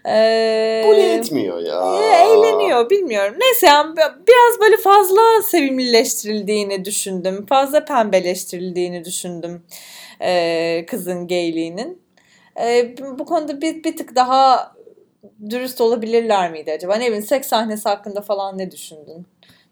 [0.08, 1.95] E, Bu ne etmiyor ya.
[2.01, 3.36] e, eğleniyor bilmiyorum.
[3.39, 3.95] Neyse yani
[4.28, 7.45] biraz böyle fazla sevimlileştirildiğini düşündüm.
[7.49, 9.64] Fazla pembeleştirildiğini düşündüm
[10.22, 12.05] e, kızın gayliğinin.
[12.62, 14.72] E, bu konuda bir, bir tık daha
[15.49, 16.95] dürüst olabilirler miydi acaba?
[16.95, 19.26] Ne bileyim seks sahnesi hakkında falan ne düşündün?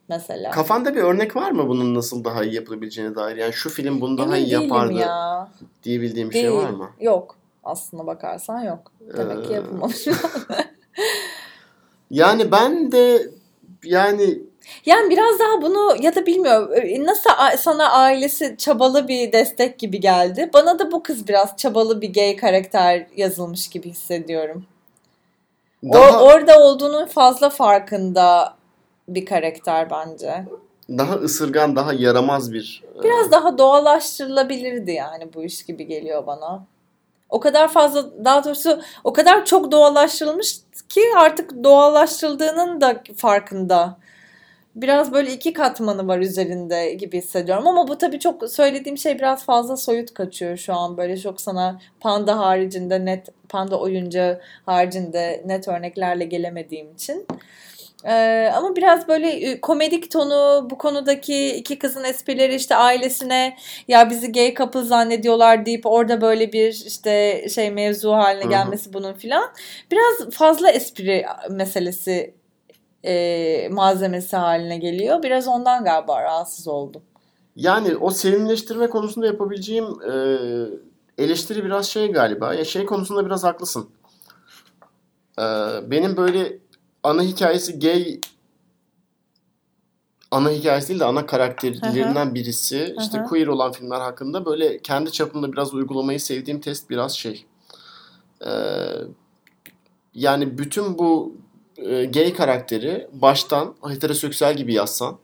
[0.09, 0.51] Mesela.
[0.51, 3.38] Kafanda bir örnek var mı bunun nasıl daha iyi yapılabileceğine dair?
[3.38, 5.51] Yani şu film bunu daha Emin iyi yapardı ya.
[5.84, 6.45] diyebildiğim bir Değil.
[6.45, 6.89] şey var mı?
[6.99, 7.36] Yok.
[7.63, 8.91] Aslına bakarsan yok.
[9.17, 10.07] Demek ki Ee, yapılmamış.
[12.09, 13.29] Yani ben de
[13.84, 14.39] yani
[14.86, 19.99] Yani biraz daha bunu ya da bilmiyorum e, nasıl sana ailesi çabalı bir destek gibi
[19.99, 20.49] geldi.
[20.53, 24.66] Bana da bu kız biraz çabalı bir gay karakter yazılmış gibi hissediyorum.
[25.89, 28.53] O, daha orada olduğunun fazla farkında
[29.07, 30.45] bir karakter bence.
[30.89, 36.66] daha ısırgan, daha yaramaz bir e, Biraz daha doğallaştırılabilirdi yani bu iş gibi geliyor bana.
[37.30, 40.57] O kadar fazla daha doğrusu o kadar çok doğallaştırılmış
[40.89, 43.97] ki artık doğallaştırıldığının da farkında.
[44.76, 47.67] Biraz böyle iki katmanı var üzerinde gibi hissediyorum.
[47.67, 50.97] Ama bu tabii çok söylediğim şey biraz fazla soyut kaçıyor şu an.
[50.97, 57.28] Böyle çok sana panda haricinde net panda oyuncu haricinde net örneklerle gelemediğim için.
[58.05, 63.57] Ee, ama biraz böyle e, komedik tonu bu konudaki iki kızın esprileri işte ailesine
[63.88, 69.13] ya bizi gay couple zannediyorlar deyip orada böyle bir işte şey mevzu haline gelmesi bunun
[69.13, 69.49] filan.
[69.91, 72.34] Biraz fazla espri meselesi
[73.06, 75.24] e, malzemesi haline geliyor.
[75.24, 77.01] Biraz ondan galiba rahatsız oldum.
[77.56, 80.14] Yani o sevimleştirme konusunda yapabileceğim e,
[81.24, 82.54] eleştiri biraz şey galiba.
[82.54, 83.89] Ya şey konusunda biraz haklısın.
[85.39, 85.43] E,
[85.91, 86.58] benim böyle
[87.04, 88.20] ana hikayesi gay
[90.32, 93.28] ana hikayesi değil de ana karakterlerinden birisi işte Hı hı.
[93.28, 97.45] queer olan filmler hakkında böyle kendi çapımda biraz uygulamayı sevdiğim test biraz şey.
[98.45, 98.51] E,
[100.14, 101.36] yani bütün bu
[101.78, 105.17] e, gay karakteri baştan heteroseksüel gibi yazsan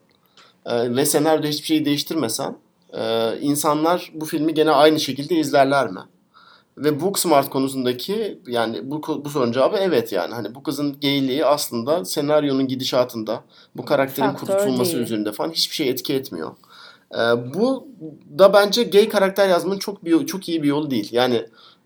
[0.66, 2.56] e, ve senaryoda hiçbir şeyi değiştirmesen
[2.94, 6.00] e, insanlar bu filmi gene aynı şekilde izlerler mi?
[6.78, 10.34] Ve Booksmart konusundaki yani bu bu sorunun cevabı evet yani.
[10.34, 13.44] Hani bu kızın gayliği aslında senaryonun gidişatında,
[13.76, 15.04] bu karakterin Faktör kurtulması değil.
[15.04, 16.52] üzerinde falan hiçbir şey etki etmiyor.
[17.14, 17.20] E,
[17.54, 17.88] bu
[18.40, 21.10] da bence gay karakter yazmanın çok bir çok iyi bir yolu değil.
[21.12, 21.46] Yani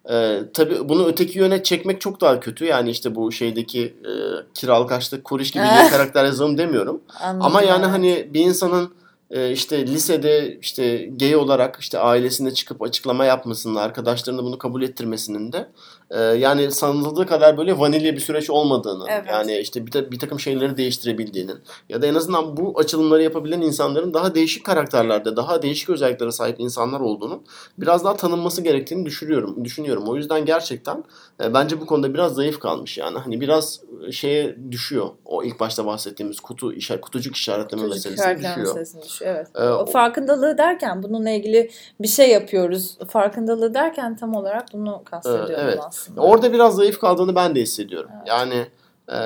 [0.10, 2.66] e, tabii bunu öteki yöne çekmek çok daha kötü.
[2.66, 4.12] Yani işte bu şeydeki e,
[4.54, 7.02] kiralık açlık kuriş gibi gay karakter yazalım demiyorum.
[7.22, 8.94] Anladım, Ama yani hani bir insanın
[9.32, 15.52] e, işte lisede işte gay olarak işte ailesine çıkıp açıklama yapmasının, arkadaşlarına bunu kabul ettirmesinin
[15.52, 15.70] de
[16.14, 19.26] e, yani sanıldığı kadar böyle vanilya bir süreç olmadığını, Evet.
[19.30, 21.58] yani işte bir, ta- bir takım şeyleri değiştirebildiğinin
[21.90, 26.60] ya da en azından bu açılımları yapabilen insanların daha değişik karakterlerde, daha değişik özelliklere sahip
[26.60, 27.44] insanlar olduğunu
[27.78, 29.66] biraz daha tanınması gerektiğini düşünüyorum.
[29.66, 30.04] Düşünüyorum.
[30.08, 31.04] O yüzden gerçekten
[31.44, 33.18] e, bence bu konuda biraz zayıf kalmış yani.
[33.18, 35.10] Hani biraz e, şeye düşüyor.
[35.26, 38.86] O ilk başta bahsettiğimiz kutu işaret, kutucuk işaretleme Çocuk meselesi işaretleme düşüyor.
[39.06, 39.48] düşüyor, Evet.
[39.56, 42.98] Ee, O farkındalığı derken bununla ilgili bir şey yapıyoruz.
[43.10, 45.80] Farkındalığı derken tam olarak bunu kastediyorum Ee, evet.
[45.88, 46.03] aslında.
[46.18, 48.10] Orada biraz zayıf kaldığını ben de hissediyorum.
[48.18, 48.28] Evet.
[48.28, 48.68] Yani
[49.12, 49.18] e,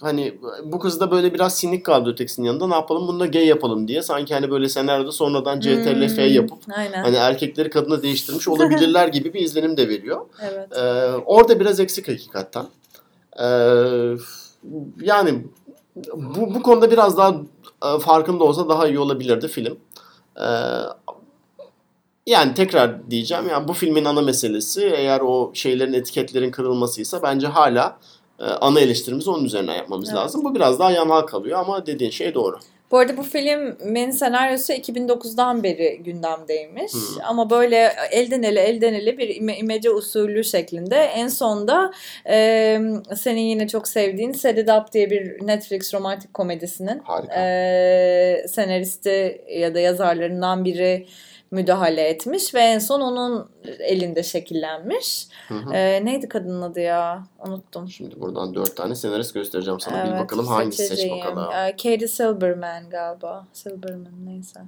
[0.00, 2.66] hani bu kız da böyle biraz sinik kaldı ötekisinin yanında.
[2.66, 4.02] Ne yapalım bunu da gay yapalım diye.
[4.02, 7.02] Sanki hani böyle senaryoda sonradan CTRL-F Hmm, yapıp Aynen.
[7.02, 10.20] hani erkekleri kadına değiştirmiş olabilirler gibi bir izlenim de veriyor.
[10.42, 10.76] evet.
[10.76, 12.66] Ee, orada biraz eksik hakikaten.
[13.40, 13.44] Ee,
[15.00, 15.44] yani
[16.14, 17.34] bu, bu konuda biraz daha
[17.84, 19.78] e, farkında olsa daha iyi olabilirdi film.
[20.36, 20.42] Ee,
[22.26, 27.98] yani tekrar diyeceğim yani bu filmin ana meselesi eğer o şeylerin etiketlerin kırılmasıysa bence hala
[28.40, 30.18] e, ana eleştirimizi onun üzerinden yapmamız Evet.
[30.18, 30.44] lazım.
[30.44, 32.58] Bu biraz daha yanal kalıyor ama dediğin şey doğru.
[32.90, 36.92] Bu arada bu filmin senaryosu 2009'dan beri gündemdeymiş.
[36.92, 37.22] Hı.
[37.24, 40.96] Ama böyle elden ele elden ele bir ime- imece usulü şeklinde.
[40.96, 41.92] En sonda
[42.28, 42.78] e,
[43.16, 47.34] senin yine çok sevdiğin Set It Up diye bir Netflix romantik komedisinin Harika.
[47.40, 51.06] e, senaristi ya da yazarlarından biri
[51.52, 55.28] müdahale etmiş ve en son onun elinde şekillenmiş.
[55.48, 55.74] Hı hı.
[55.74, 57.26] E, neydi kadının adı ya?
[57.46, 57.88] Unuttum.
[57.88, 60.04] Şimdi buradan dört tane senarist göstereceğim sana.
[60.04, 61.52] bir Evet, bakalım hangisi seç bakalım.
[61.52, 63.46] Ee, Katie Silberman galiba.
[63.52, 64.60] Silberman neyse.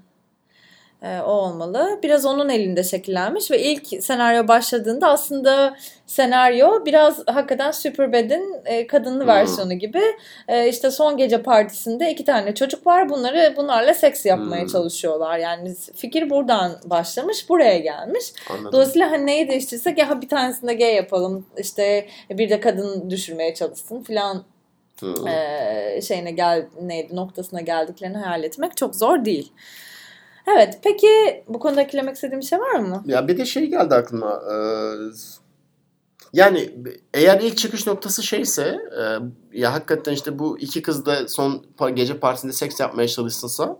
[1.04, 1.98] Ee, o olmalı.
[2.02, 5.76] Biraz onun elinde şekillenmiş ve ilk senaryo başladığında aslında
[6.06, 9.28] senaryo biraz hakikaten Superbad'in e, kadınlı Hmm.
[9.28, 10.02] versiyonu gibi.
[10.48, 13.08] E, işte son gece partisinde iki tane çocuk var.
[13.08, 14.68] Bunları bunlarla seks yapmaya Hmm.
[14.68, 15.38] çalışıyorlar.
[15.38, 18.24] Yani fikir buradan başlamış, buraya gelmiş.
[18.50, 18.72] Anladım.
[18.72, 21.46] Dolayısıyla hani neyi değiştirsek ya bir tanesini de gay yapalım.
[21.58, 24.44] işte bir de kadın düşürmeye çalışsın filan
[25.00, 25.14] Hı.
[25.28, 29.52] e, şeyine gel neydi noktasına geldiklerini hayal etmek çok zor değil.
[30.46, 33.02] Evet peki bu konuda eklemek istediğim bir şey var mı?
[33.06, 34.42] Ya bir de şey geldi aklıma.
[34.50, 34.56] e,
[36.32, 36.74] yani
[37.14, 39.02] eğer ilk çıkış noktası şeyse e,
[39.58, 41.62] ya hakikaten işte bu iki kız da son
[41.94, 43.78] gece partisinde seks yapmaya çalışsınsa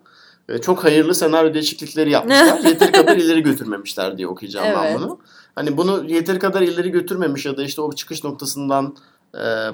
[0.48, 2.58] e, çok hayırlı senaryo değişiklikleri yapmışlar.
[2.64, 4.98] yeteri kadar ileri götürmemişler diye okuyacağım ben Evet.
[4.98, 5.18] bunu.
[5.54, 8.96] Hani bunu yeteri kadar ileri götürmemiş ya da işte o çıkış noktasından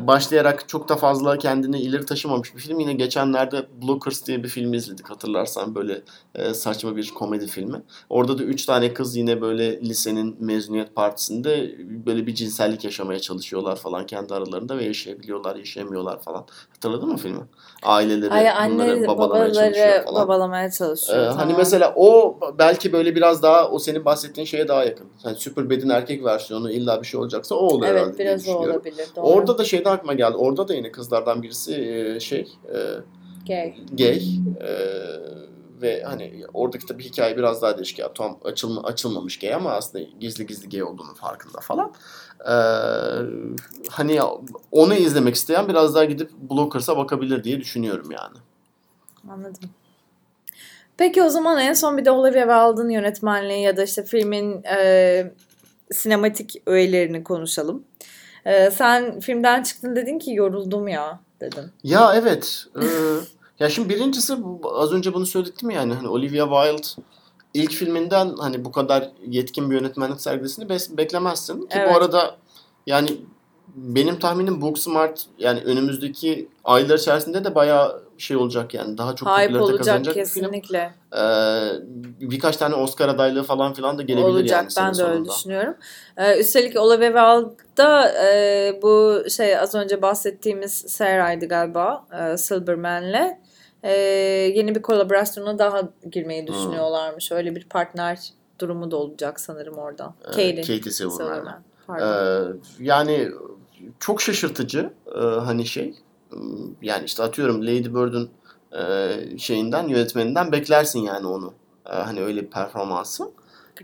[0.07, 2.81] başlayarak çok da fazla kendini ileri taşımamış bir film.
[2.81, 6.03] Yine geçenlerde Blockers diye bir film izledik hatırlarsan böyle
[6.35, 7.83] e, saçma bir komedi filmi.
[8.11, 11.75] Orada da üç tane kız yine böyle lisenin mezuniyet partisinde
[12.07, 16.47] böyle bir cinsellik yaşamaya çalışıyorlar falan kendi aralarında ve yaşayabiliyorlar, yaşayamıyorlar falan.
[16.73, 17.41] Hatırladın mı filmi?
[17.83, 20.29] Aileleri Ay bunları anne babalamaya çalışıyor babaları falan.
[20.29, 21.19] babalamaya çalışıyor.
[21.19, 21.57] Ee, Hani tamam.
[21.59, 25.07] mesela o belki böyle biraz daha o senin bahsettiğin şeye daha yakın.
[25.23, 29.07] Hani Superbad'in erkek versiyonu illa bir şey olacaksa o olur herhalde Evet biraz o olabilir.
[29.17, 29.25] Doğru.
[29.27, 30.37] Orada da şeyden aklıma geldi.
[30.37, 32.49] Orada da yine kızlardan birisi şey
[33.47, 33.75] Gay.
[33.93, 34.23] gay
[35.83, 37.99] ve hani oradaki tabii hikaye biraz daha değişik.
[37.99, 41.93] Ya, tam açılma, açılmamış gay ama aslında gizli gizli gay olduğunun farkında falan.
[43.91, 44.21] Hani
[44.71, 48.37] onu izlemek isteyen biraz daha gidip Blockers'a bakabilir diye düşünüyorum yani.
[49.31, 49.71] Anladım.
[50.97, 55.33] Peki o zaman en son bir de Olivia Wilde'ın yönetmenliği ya da işte filmin e,
[55.93, 57.85] sinematik öğelerini konuşalım.
[58.45, 61.65] E, sen filmden çıktın dedin ki yoruldum ya dedin.
[61.85, 62.65] Ya evet.
[62.77, 62.85] Ee,
[63.61, 64.37] ya şimdi birincisi
[64.75, 67.03] az önce bunu söyledim yani hani Olivia Wilde
[67.55, 71.89] ilk filminden hani bu kadar yetkin bir yönetmenlik sergisini be- beklemezsin ki Evet.
[71.91, 72.37] bu arada
[72.87, 73.09] yani
[73.75, 79.37] benim tahminim Booksmart yani önümüzdeki aylar içerisinde de bayağı şey olacak yani daha çok Hype
[79.43, 80.45] popülarite olacak kazanacak bir film.
[80.45, 80.95] kesinlikle.
[81.17, 81.71] Ee,
[82.21, 85.33] birkaç tane Oscar adaylığı falan filan da gelebilir olacak yani sene ben de öyle sonunda.
[85.33, 85.75] düşünüyorum.
[86.17, 87.15] E, üstelik Olivia
[87.81, 93.39] Wilde'da e, bu şey az önce bahsettiğimiz Sarah'ydı galiba e, Silverman'le.
[93.83, 93.93] E,
[94.57, 96.55] yeni bir kolaborasyona daha girmeyi Hmm.
[96.55, 97.33] düşünüyorlarmış.
[97.33, 98.19] Öyle bir partner
[98.59, 100.15] durumu da olacak sanırım orada.
[100.25, 101.63] Ee, Katie, Katie Silverman.
[101.87, 102.01] Silverman.
[102.01, 103.29] Ee, yani
[104.01, 105.95] çok şaşırtıcı e, hani şey
[106.83, 108.31] yani işte atıyorum Lady Bird'ün
[108.73, 111.55] e, şeyinden yönetmeninden beklersin yani onu.
[111.87, 113.31] E, hani öyle bir performansı.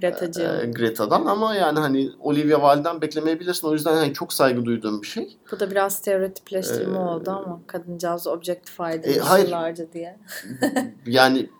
[0.01, 0.61] Greta'cığım.
[0.61, 3.68] E, Greta'dan ama yani hani Olivia Wilde'den beklemeyebilirsin.
[3.68, 5.36] O yüzden hani çok saygı duyduğum bir şey.
[5.53, 10.16] Bu da biraz stereotipleştirme Ee, oldu ama kadıncağız objectify E, edilmiş yıllarca diye.
[11.07, 11.51] Yani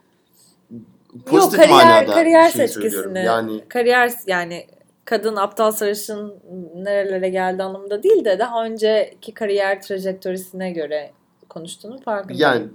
[1.27, 3.25] pozitif kariyer- manada kariyer şey seçkisini.
[3.25, 4.67] Yani Kariyer yani
[5.05, 6.35] kadın aptal sarışın
[6.75, 11.11] nerelere geldi anlamında değil de daha önceki kariyer trajektorisine göre
[11.49, 12.41] konuştuğunun farkındayım.
[12.43, 12.67] Yani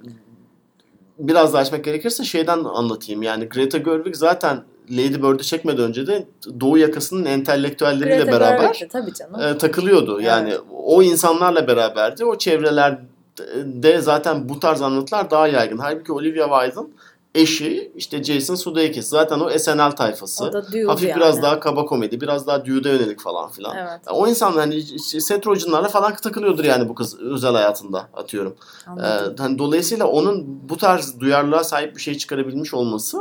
[1.19, 3.21] biraz daha açmak gerekirse şeyden anlatayım.
[3.21, 6.27] Yani Greta Gerwig zaten Lady Bird'ü çekmeden önce de
[6.59, 9.41] Doğu yakasının entelektüelleriyle Greta beraber tabii canım.
[9.41, 10.21] e, takılıyordu.
[10.21, 12.25] Yani o insanlarla beraberdi.
[12.25, 15.77] O çevrelerde zaten bu tarz anlatılar daha yaygın.
[15.77, 16.93] Halbuki Olivia Wilde'ın
[17.35, 19.07] eşi işte Jason Sudeikis.
[19.07, 20.43] Zaten o SNL tayfası.
[20.45, 21.15] o da dude Hafif yani.
[21.19, 23.77] biraz daha kaba komedi, biraz daha dude'a yönelik falan filan.
[23.77, 28.55] Evet O insanlar hani işte Seth Rogen'larla falan takılıyordur yani bu kız özel hayatında atıyorum.
[28.87, 29.35] Ee, anladım.
[29.37, 33.17] hani dolayısıyla onun bu tarz duyarlılığa sahip bir şey çıkarabilmiş olması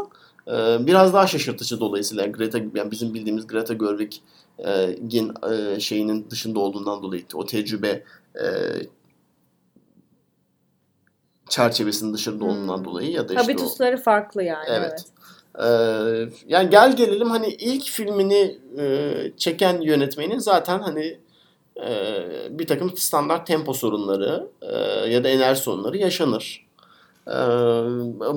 [0.87, 7.25] biraz daha şaşırtıcı dolayısıyla Greta yani bizim bildiğimiz Greta Gerwig'in e, şeyinin dışında olduğundan dolayı
[7.35, 8.47] o tecrübe e,
[11.49, 12.51] çerçevesinin dışında Hmm.
[12.51, 14.65] olduğundan dolayı ya da işte o, Habitusları farklı yani.
[14.69, 14.93] Evet.
[14.93, 15.05] Evet.
[15.59, 21.19] ee, yani gel gelelim hani ilk filmini e, çeken yönetmenin zaten hani
[21.77, 21.89] e,
[22.51, 24.77] bir takım standart tempo sorunları e,
[25.11, 26.67] ya da enerji sorunları yaşanır.
[27.27, 27.35] E,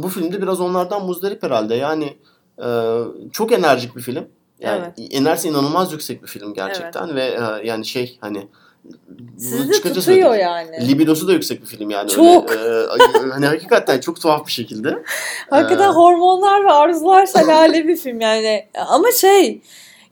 [0.03, 1.75] bu filmde biraz onlardan muzdarip herhalde.
[1.75, 2.17] Yani
[2.63, 2.97] e,
[3.31, 4.27] çok enerjik bir film.
[4.59, 8.47] Yani enerjisi inanılmaz yüksek bir film gerçekten ve e, yani şey hani
[9.37, 10.39] Sizi tutuyor söyledim.
[10.39, 10.87] yani.
[10.87, 12.09] Libidosu da yüksek bir film yani.
[12.09, 12.51] Çok.
[12.51, 15.03] Öyle, e, hani hakikaten çok tuhaf bir şekilde.
[15.49, 18.65] Hakikaten Ee, hormonlar ve arzular şelale bir film yani.
[18.87, 19.61] Ama şey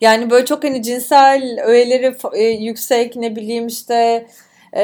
[0.02, 4.28] yani böyle çok hani cinsel öğeleri e, yüksek ne bileyim işte
[4.74, 4.84] e,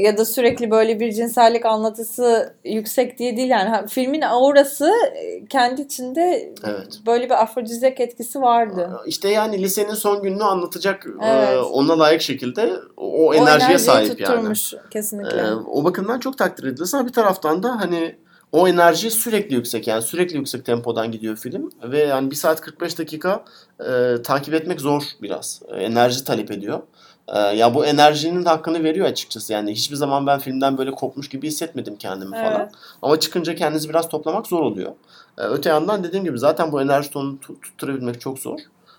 [0.00, 3.68] ya da sürekli böyle bir cinsellik anlatısı yüksek diye değil yani.
[3.68, 7.00] Ha, Filmin aurası e, kendi içinde Evet.
[7.06, 8.90] böyle bir afrodizyak etkisi vardı.
[9.06, 11.48] İşte yani lisenin son gününü anlatacak Evet.
[11.54, 14.54] e, ona layık şekilde o, O enerjiye enerjiyi sahip yani.
[14.90, 15.38] kesinlikle.
[15.40, 18.16] E, o bakımdan çok takdir edilirsin ama bir taraftan da hani
[18.52, 22.98] o enerji sürekli yüksek yani sürekli yüksek tempodan gidiyor film ve yani 1 saat 45
[22.98, 23.44] dakika
[23.80, 25.62] e, takip etmek zor biraz.
[25.68, 26.80] E, enerji talep ediyor.
[27.28, 29.52] E, ya bu enerjinin hakkını veriyor açıkçası.
[29.52, 32.60] Yani hiçbir zaman ben filmden böyle kopmuş gibi hissetmedim kendimi falan.
[32.60, 32.72] Evet.
[33.02, 34.92] Ama çıkınca kendinizi biraz toplamak zor oluyor.
[35.38, 38.58] Ee, öte yandan dediğim gibi zaten bu enerji tonunu tut- tutturabilmek çok zor.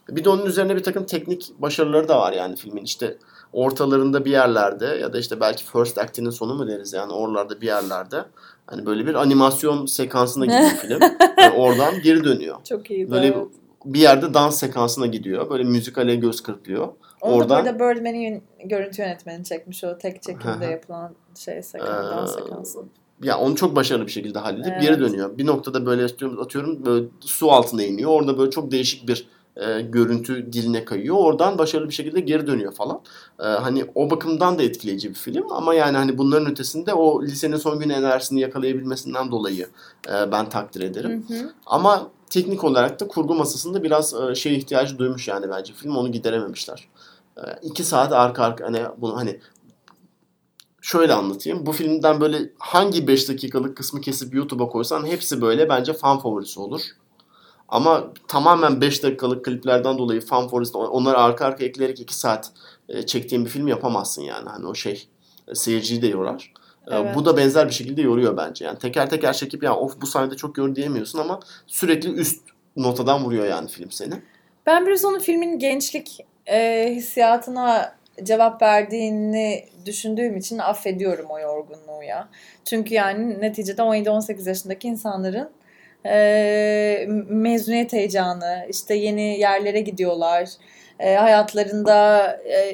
[0.09, 2.83] Bir de onun üzerine bir takım teknik başarıları da var yani filmin.
[2.83, 3.17] işte
[3.53, 7.67] ortalarında bir yerlerde ya da işte belki first act'inin sonu mu deriz yani oralarda bir
[7.67, 8.25] yerlerde.
[8.67, 10.99] Hani böyle bir animasyon sekansına gidiyor film.
[11.37, 12.57] Yani oradan geri dönüyor.
[12.63, 13.11] Çok iyi.
[13.11, 13.47] Böyle evet.
[13.85, 15.49] bir yerde dans sekansına gidiyor.
[15.49, 16.87] Böyle müzikale göz kırpıyor.
[17.23, 22.41] Onu oradan- da burada Birdman'in görüntü yönetmeni çekmiş o tek çekimde yapılan şey dans Ee,
[22.41, 22.79] sekansı.
[23.23, 24.81] ya onu çok başarılı bir şekilde halledip Evet.
[24.81, 25.37] geri dönüyor.
[25.37, 26.05] Bir noktada böyle
[26.41, 28.11] atıyorum böyle su altına iniyor.
[28.11, 31.15] Orada böyle çok değişik bir e, görüntü diline kayıyor.
[31.19, 33.01] Oradan başarılı bir şekilde geri dönüyor falan.
[33.39, 37.57] E, hani o bakımdan da etkileyici bir film ama yani hani bunların ötesinde o lisenin
[37.57, 39.67] son günü enerjisini yakalayabilmesinden dolayı
[40.09, 41.25] e, ben takdir ederim.
[41.27, 41.53] Hı hı.
[41.65, 46.11] Ama teknik olarak da kurgu masasında biraz e, şey ihtiyacı duymuş yani bence film onu
[46.11, 46.87] giderememişler.
[47.37, 49.39] E, iki saat arka arka hani bunu hani
[50.81, 51.65] şöyle anlatayım.
[51.65, 56.59] Bu filmden böyle hangi 5 dakikalık kısmı kesip YouTube'a koysan hepsi böyle bence fan favorisi
[56.59, 56.81] olur.
[57.69, 62.51] Ama tamamen 5 dakikalık kliplerden dolayı fan favorisi onları arka arka ekleyerek 2 saat
[62.89, 64.49] e, çektiğin bir film yapamazsın yani.
[64.49, 65.07] Hani o şey
[65.47, 66.53] e, seyirciyi de yorar.
[66.87, 67.15] E, Evet.
[67.15, 68.65] Bu da benzer bir şekilde yoruyor bence.
[68.65, 72.41] Yani teker teker çekip ya of bu sahnede çok yor diyemiyorsun ama sürekli üst
[72.77, 74.13] notadan vuruyor yani film seni.
[74.65, 82.29] Ben biraz onun filmin gençlik e, hissiyatına cevap verdiğini düşündüğüm için affediyorum o yorgunluğu ya.
[82.65, 85.49] Çünkü yani neticede 17-18 yaşındaki insanların
[86.05, 90.49] e, mezuniyet heyecanı, işte yeni yerlere gidiyorlar,
[90.99, 92.73] e, hayatlarında e,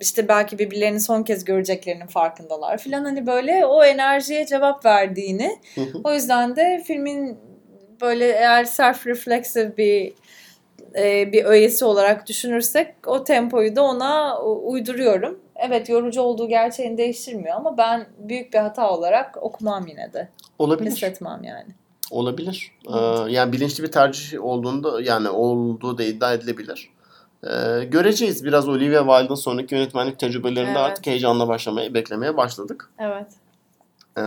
[0.00, 5.58] işte belki birbirlerini son kez göreceklerinin farkındalar filan hani böyle o enerjiye cevap verdiğini
[6.04, 7.38] o yüzden de filmin
[8.00, 10.12] böyle eğer self reflexive bir
[10.98, 15.38] e, bir öğesi olarak düşünürsek o tempoyu da ona uyduruyorum.
[15.56, 20.28] Evet yorucu olduğu gerçeğini değiştirmiyor ama ben büyük bir hata olarak okumam yine de.
[20.58, 20.90] Olabilir.
[20.90, 21.68] Hissetmem yani.
[22.10, 22.72] Olabilir.
[22.88, 22.98] Ee,
[23.32, 26.90] yani bilinçli bir tercih olduğunda yani olduğu da iddia edilebilir.
[27.44, 28.44] Ee, göreceğiz.
[28.44, 30.80] Biraz Olivia Wilde'ın sonraki yönetmenlik tecrübelerinde Evet.
[30.80, 32.90] artık heyecanla başlamaya, beklemeye başladık.
[32.98, 33.26] Evet.
[34.18, 34.22] Ee,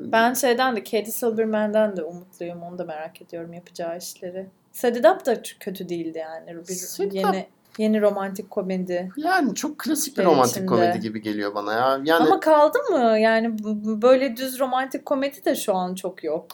[0.00, 2.62] Ben şeyden de Katie Silverman'den de umutluyum.
[2.62, 4.46] Onu da merak ediyorum yapacağı işleri.
[4.74, 6.58] Set It Up da kötü değildi yani.
[6.58, 7.46] Bir Set yeni
[7.78, 9.10] yeni romantik komedi.
[9.16, 10.66] yani çok klasik bir Benim romantik için de.
[10.66, 12.00] komedi gibi geliyor bana ya.
[12.04, 13.18] Yani Ama kaldı mı?
[13.18, 13.56] Yani
[14.02, 16.46] böyle düz romantik komedi de şu an çok yok.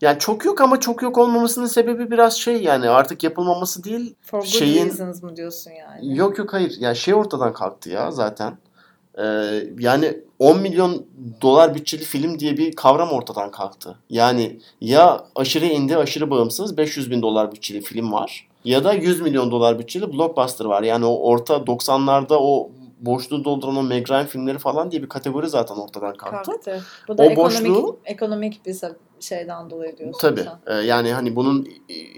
[0.00, 4.14] yani çok yok ama çok yok olmamasının sebebi biraz şey yani artık yapılmaması değil.
[4.22, 6.16] For good Şeyin- reasons mı diyorsun yani?
[6.16, 6.74] Yok yok hayır.
[6.80, 8.56] Ya şey ortadan kalktı ya zaten.
[9.18, 11.06] Ee, yani 10 milyon
[11.42, 13.96] dolar bütçeli film diye bir kavram ortadan kalktı.
[14.10, 18.48] Yani ya aşırı indie aşırı bağımsız 500 bin dolar bütçeli film var.
[18.64, 20.82] Ya da 100 milyon dolar bütçeli blockbuster var.
[20.82, 25.48] Yani o orta 90'larda o boşluğu dolduran o Meg Ryan filmleri falan diye bir kategori
[25.48, 26.50] zaten ortadan kalktı.
[26.50, 26.82] Kalktı.
[27.08, 28.72] Bu da O ekonomik, boşluğu- ekonomik bir
[29.20, 30.40] şeyden dolayı diyorsun Tabii.
[30.40, 30.74] sen.
[30.74, 31.68] Ee, yani hani bunun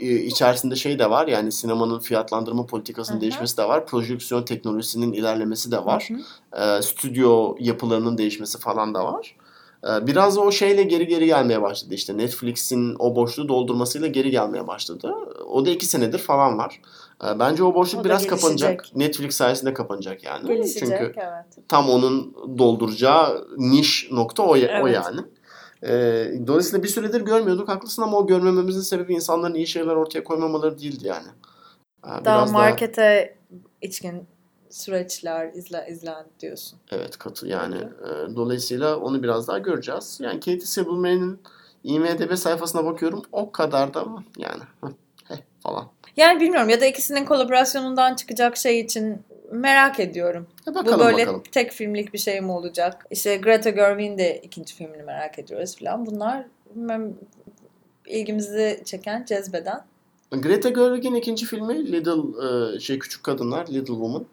[0.00, 1.28] içerisinde şey de var.
[1.28, 3.22] Yani sinemanın fiyatlandırma politikasının Hı hı.
[3.22, 3.86] değişmesi de var.
[3.86, 6.10] Projeksiyon teknolojisinin ilerlemesi de var.
[6.10, 6.78] Hı hı.
[6.78, 9.36] e, stüdyo yapılarının değişmesi falan da var.
[9.84, 14.66] E, biraz o şeyle geri geri gelmeye başladı işte Netflix'in o boşluğu doldurmasıyla geri gelmeye
[14.66, 15.14] başladı.
[15.46, 16.80] O da iki senedir falan var.
[17.24, 18.84] E, bence o boşluk O biraz kapanacak.
[18.94, 20.46] Netflix sayesinde kapanacak yani.
[20.46, 21.68] Gelişecek Çünkü evet.
[21.68, 24.94] tam onun dolduracağı niş nokta o, o Evet.
[24.94, 25.20] yani.
[25.82, 25.90] E,
[26.46, 31.06] dolayısıyla bir süredir görmüyorduk haklısın ama o görmememizin sebebi insanların iyi şeyler ortaya koymamaları değildi
[31.06, 31.28] yani.
[32.04, 33.36] E, Daha biraz markete
[33.82, 34.26] içkin
[34.70, 36.78] süreçler izle, izlen diyorsun.
[36.92, 37.76] Evet katı yani.
[37.76, 40.18] E, dolayısıyla onu biraz daha göreceğiz.
[40.22, 41.40] Yani Katie Silverman'in
[41.84, 43.22] IMDB sayfasına bakıyorum.
[43.32, 44.04] O kadar da?
[44.36, 44.62] Yani
[45.28, 45.88] heh, falan.
[46.16, 50.46] Yani bilmiyorum ya da ikisinin kolaborasyonundan çıkacak şey için merak ediyorum.
[50.62, 51.42] E Bu bakalım böyle bakalım.
[51.52, 53.06] tek filmlik bir şey mi olacak?
[53.10, 56.06] İşte Greta Gerwig'in de ikinci filmini merak ediyoruz falan.
[56.06, 56.44] Bunlar
[58.06, 59.84] ilgimizi çeken, cezbeden.
[60.32, 64.24] Greta Gerwig'in ikinci filmi Little e, şey küçük kadınlar Little Woman.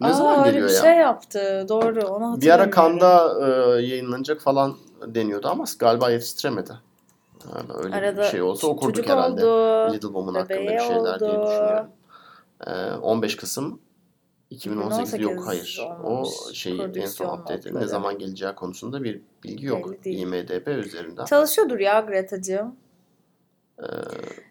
[0.00, 0.80] Ne Aa, zaman geliyor bir ya?
[0.80, 1.66] şey yaptı.
[1.68, 2.06] Doğru.
[2.06, 2.70] Onu Bir ara.
[2.70, 6.72] Kanda e, yayınlanacak falan deniyordu ama galiba yetiştiremedi.
[7.54, 9.46] Yani öyle Arada bir şey olsa okurduk çocuk herhalde.
[9.46, 9.92] oldu.
[9.94, 11.46] Little Woman hakkında bir şeyler diye oldu.
[11.50, 11.86] düşünüyorum.
[12.66, 12.70] E,
[13.02, 13.80] 15 Kasım
[14.50, 15.78] 2018 yok 2018 hayır.
[15.90, 16.28] olmamış.
[16.48, 19.94] O şeyi en son Prodüksiyon update ne zaman geleceği konusunda bir bilgi yok.
[20.04, 21.24] IMDB üzerinden.
[21.24, 22.76] Çalışıyordur ya Greta'cığım.
[23.78, 23.82] Ee,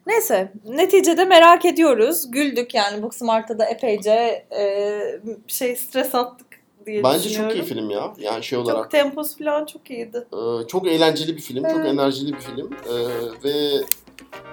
[0.07, 2.31] Neyse neticede merak ediyoruz.
[2.31, 6.47] Güldük yani Booksmart'ta da epeyce e, şey stres attık
[6.85, 8.13] diye bence çok iyi film ya.
[8.17, 10.27] Yani şey Çok olarak temposu falan çok iyiydi.
[10.33, 11.85] e, çok eğlenceli bir film, çok Evet.
[11.93, 12.95] enerjili bir film E,
[13.43, 13.81] ve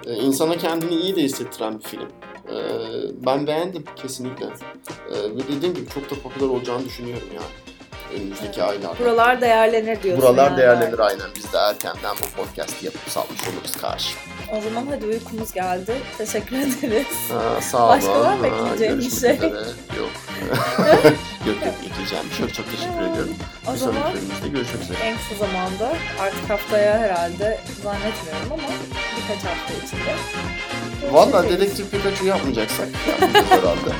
[0.05, 2.07] e, insana kendini iyi de hissettiren bir film.
[2.49, 2.55] E,
[3.25, 4.45] ben beğendim kesinlikle.
[4.45, 7.45] E, ve dediğim gibi çok da popüler olacağını düşünüyorum yani.
[8.15, 8.69] Önümüzdeki Evet.
[8.69, 8.99] aylarda.
[8.99, 10.23] Buralar değerlenir diyorsun.
[10.23, 10.57] Buralar yani.
[10.57, 11.25] değerlenir aynen.
[11.35, 14.15] Biz de erkenden bu podcast'i yapıp salmış oluruz karşı.
[14.57, 15.95] O zaman hadi uykumuz geldi.
[16.17, 17.07] Teşekkür ederiz.
[17.31, 17.89] Ha, sağ olun.
[17.97, 19.49] Başka var mı ekleyeceğin bir görüşmek şey?
[19.49, 19.65] üzere.
[19.99, 20.11] Yok.
[21.47, 22.53] yok yok ekleyeceğim bir şey yok.
[22.53, 23.35] Çok teşekkür ediyorum.
[23.69, 24.97] O Bir zaman sonraki görüşmek üzere.
[25.03, 28.63] en kısa zamanda artık haftaya herhalde zannetmiyorum ama
[29.17, 30.11] birkaç hafta içinde.
[31.11, 33.95] Valla dedektif Pikachu yapmayacaksak yapmayacağız herhalde.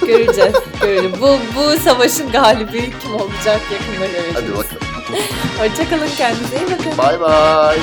[0.06, 0.54] Göreceğiz.
[0.80, 1.20] Göreceğiz.
[1.20, 4.34] Bu, bu savaşın galibi kim olacak yakında göreceğiz.
[4.34, 4.82] Hadi bakalım.
[5.58, 6.98] Hoşçakalın kendinize iyi bakın.
[6.98, 7.78] Bay bay.